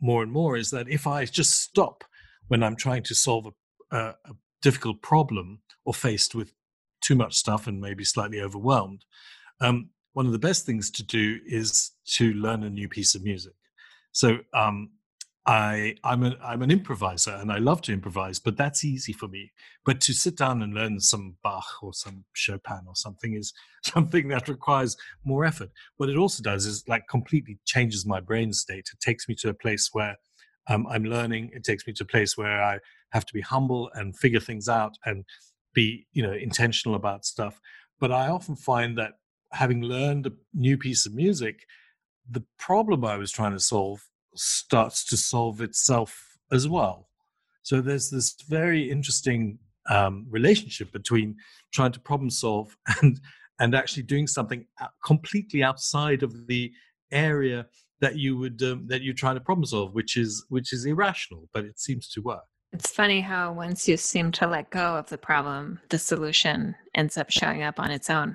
more 0.00 0.22
and 0.22 0.32
more 0.32 0.56
is 0.56 0.70
that 0.70 0.88
if 0.88 1.06
i 1.06 1.24
just 1.24 1.60
stop 1.60 2.04
when 2.48 2.62
i'm 2.62 2.76
trying 2.76 3.02
to 3.02 3.14
solve 3.14 3.46
a, 3.46 3.50
a, 3.90 4.14
difficult 4.62 5.00
problem 5.00 5.58
or 5.86 5.94
faced 5.94 6.34
with 6.34 6.52
too 7.00 7.14
much 7.14 7.34
stuff 7.34 7.66
and 7.66 7.80
maybe 7.80 8.04
slightly 8.04 8.42
overwhelmed 8.42 9.02
um, 9.60 9.90
one 10.12 10.26
of 10.26 10.32
the 10.32 10.38
best 10.38 10.66
things 10.66 10.90
to 10.90 11.02
do 11.02 11.38
is 11.46 11.92
to 12.04 12.32
learn 12.34 12.64
a 12.64 12.70
new 12.70 12.88
piece 12.88 13.14
of 13.14 13.22
music. 13.22 13.52
So 14.12 14.38
um, 14.54 14.90
I 15.46 15.94
I'm 16.04 16.24
a, 16.24 16.36
I'm 16.42 16.62
an 16.62 16.70
improviser 16.70 17.32
and 17.32 17.52
I 17.52 17.58
love 17.58 17.80
to 17.82 17.92
improvise, 17.92 18.38
but 18.38 18.56
that's 18.56 18.84
easy 18.84 19.12
for 19.12 19.28
me. 19.28 19.52
But 19.84 20.00
to 20.02 20.12
sit 20.12 20.36
down 20.36 20.62
and 20.62 20.74
learn 20.74 20.98
some 21.00 21.36
Bach 21.42 21.82
or 21.82 21.94
some 21.94 22.24
Chopin 22.32 22.82
or 22.86 22.96
something 22.96 23.34
is 23.34 23.52
something 23.84 24.28
that 24.28 24.48
requires 24.48 24.96
more 25.24 25.44
effort. 25.44 25.70
What 25.96 26.08
it 26.08 26.16
also 26.16 26.42
does 26.42 26.66
is 26.66 26.84
like 26.88 27.06
completely 27.08 27.58
changes 27.64 28.04
my 28.04 28.20
brain 28.20 28.52
state. 28.52 28.88
It 28.92 29.00
takes 29.00 29.28
me 29.28 29.34
to 29.36 29.50
a 29.50 29.54
place 29.54 29.90
where 29.92 30.16
um, 30.70 30.86
I'm 30.86 31.04
learning. 31.04 31.50
It 31.52 31.64
takes 31.64 31.86
me 31.86 31.92
to 31.94 32.04
a 32.04 32.06
place 32.06 32.38
where 32.38 32.62
I 32.62 32.78
have 33.10 33.26
to 33.26 33.34
be 33.34 33.40
humble 33.40 33.90
and 33.94 34.16
figure 34.16 34.40
things 34.40 34.68
out 34.68 34.96
and 35.04 35.24
be 35.74 36.06
you 36.12 36.22
know 36.22 36.32
intentional 36.32 36.94
about 36.94 37.26
stuff. 37.26 37.60
But 37.98 38.12
I 38.12 38.28
often 38.28 38.56
find 38.56 38.96
that 38.96 39.14
having 39.52 39.82
learned 39.82 40.26
a 40.26 40.32
new 40.54 40.78
piece 40.78 41.04
of 41.06 41.14
music, 41.14 41.66
the 42.30 42.44
problem 42.58 43.04
I 43.04 43.16
was 43.16 43.32
trying 43.32 43.52
to 43.52 43.60
solve 43.60 44.00
starts 44.36 45.04
to 45.06 45.16
solve 45.16 45.60
itself 45.60 46.38
as 46.52 46.68
well. 46.68 47.08
So 47.62 47.80
there's 47.80 48.10
this 48.10 48.36
very 48.48 48.88
interesting 48.88 49.58
um, 49.88 50.26
relationship 50.30 50.92
between 50.92 51.36
trying 51.72 51.92
to 51.92 52.00
problem 52.00 52.30
solve 52.30 52.76
and 53.02 53.20
and 53.58 53.74
actually 53.74 54.04
doing 54.04 54.28
something 54.28 54.66
completely 55.04 55.62
outside 55.64 56.22
of 56.22 56.46
the 56.46 56.72
area 57.10 57.66
that 58.00 58.16
you 58.16 58.36
would 58.36 58.62
um, 58.62 58.86
that 58.88 59.02
you 59.02 59.12
try 59.12 59.34
to 59.34 59.40
problem 59.40 59.66
solve, 59.66 59.94
which 59.94 60.16
is 60.16 60.44
which 60.48 60.72
is 60.72 60.84
irrational, 60.84 61.48
but 61.52 61.64
it 61.64 61.78
seems 61.78 62.08
to 62.08 62.22
work. 62.22 62.44
It's 62.72 62.92
funny 62.92 63.20
how 63.20 63.52
once 63.52 63.88
you 63.88 63.96
seem 63.96 64.30
to 64.32 64.46
let 64.46 64.70
go 64.70 64.96
of 64.96 65.08
the 65.08 65.18
problem, 65.18 65.80
the 65.88 65.98
solution 65.98 66.76
ends 66.94 67.16
up 67.16 67.30
showing 67.30 67.62
up 67.62 67.80
on 67.80 67.90
its 67.90 68.08
own. 68.08 68.34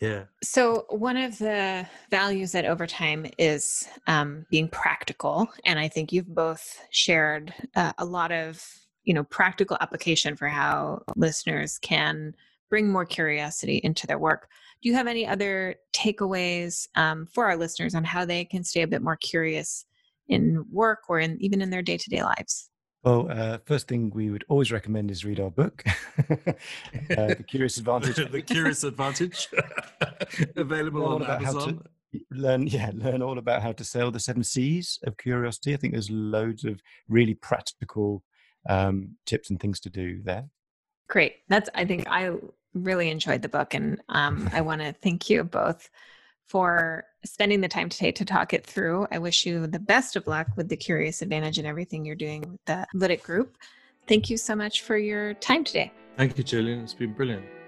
Yeah. 0.00 0.24
So, 0.42 0.86
one 0.88 1.16
of 1.16 1.38
the 1.38 1.86
values 2.10 2.54
at 2.54 2.64
Overtime 2.64 3.26
is 3.38 3.86
um, 4.06 4.46
being 4.50 4.66
practical. 4.68 5.48
And 5.64 5.78
I 5.78 5.88
think 5.88 6.12
you've 6.12 6.34
both 6.34 6.80
shared 6.90 7.52
uh, 7.76 7.92
a 7.98 8.04
lot 8.04 8.32
of 8.32 8.64
you 9.04 9.14
know 9.14 9.24
practical 9.24 9.76
application 9.80 10.36
for 10.36 10.48
how 10.48 11.02
listeners 11.16 11.78
can 11.78 12.34
bring 12.70 12.90
more 12.90 13.04
curiosity 13.04 13.80
into 13.84 14.06
their 14.06 14.18
work. 14.18 14.48
Do 14.80 14.88
you 14.88 14.94
have 14.94 15.06
any 15.06 15.26
other 15.26 15.74
takeaways 15.92 16.88
um, 16.94 17.26
for 17.26 17.46
our 17.46 17.56
listeners 17.56 17.94
on 17.94 18.04
how 18.04 18.24
they 18.24 18.44
can 18.44 18.64
stay 18.64 18.82
a 18.82 18.86
bit 18.86 19.02
more 19.02 19.16
curious 19.16 19.84
in 20.28 20.64
work 20.70 21.00
or 21.08 21.18
in 21.20 21.36
even 21.42 21.60
in 21.60 21.68
their 21.68 21.82
day-to-day 21.82 22.22
lives? 22.22 22.70
Well, 23.02 23.28
uh, 23.30 23.58
first 23.64 23.88
thing 23.88 24.10
we 24.14 24.30
would 24.30 24.44
always 24.48 24.70
recommend 24.70 25.10
is 25.10 25.24
read 25.24 25.40
our 25.40 25.50
book, 25.50 25.82
uh, 26.18 26.34
The 27.08 27.44
Curious 27.46 27.76
Advantage. 27.78 28.16
the 28.30 28.42
Curious 28.42 28.84
Advantage, 28.84 29.48
available 30.56 31.06
on 31.06 31.22
Amazon. 31.22 31.82
Learn 32.32 32.66
yeah 32.66 32.90
learn 32.92 33.22
all 33.22 33.38
about 33.38 33.62
how 33.62 33.70
to 33.70 33.84
sail 33.84 34.10
the 34.10 34.18
seven 34.18 34.42
seas 34.42 34.98
of 35.04 35.16
curiosity. 35.16 35.74
I 35.74 35.76
think 35.76 35.92
there's 35.92 36.10
loads 36.10 36.64
of 36.64 36.80
really 37.08 37.34
practical 37.34 38.24
um, 38.68 39.16
tips 39.26 39.48
and 39.48 39.60
things 39.60 39.78
to 39.80 39.90
do 39.90 40.20
there. 40.22 40.46
Great. 41.08 41.36
That's 41.48 41.70
i 41.74 41.84
think 41.84 42.06
i 42.08 42.32
really 42.74 43.10
enjoyed 43.10 43.42
the 43.42 43.48
book 43.48 43.74
and 43.74 44.00
um, 44.08 44.48
i 44.52 44.60
want 44.60 44.80
to 44.80 44.92
thank 45.02 45.28
you 45.28 45.42
both 45.44 45.90
for 46.50 47.04
spending 47.24 47.60
the 47.60 47.68
time 47.68 47.88
today 47.88 48.10
to 48.10 48.24
talk 48.24 48.52
it 48.52 48.66
through. 48.66 49.06
I 49.12 49.18
wish 49.18 49.46
you 49.46 49.68
the 49.68 49.78
best 49.78 50.16
of 50.16 50.26
luck 50.26 50.48
with 50.56 50.68
the 50.68 50.76
curious 50.76 51.22
advantage 51.22 51.58
and 51.58 51.66
everything 51.66 52.04
you're 52.04 52.16
doing 52.16 52.40
with 52.40 52.64
the 52.66 52.86
Ludic 52.92 53.22
group. 53.22 53.56
Thank 54.08 54.30
you 54.30 54.36
so 54.36 54.56
much 54.56 54.82
for 54.82 54.96
your 54.96 55.34
time 55.34 55.62
today. 55.62 55.92
Thank 56.16 56.36
you 56.36 56.42
Gillian. 56.42 56.80
it's 56.80 56.92
been 56.92 57.12
brilliant 57.12 57.59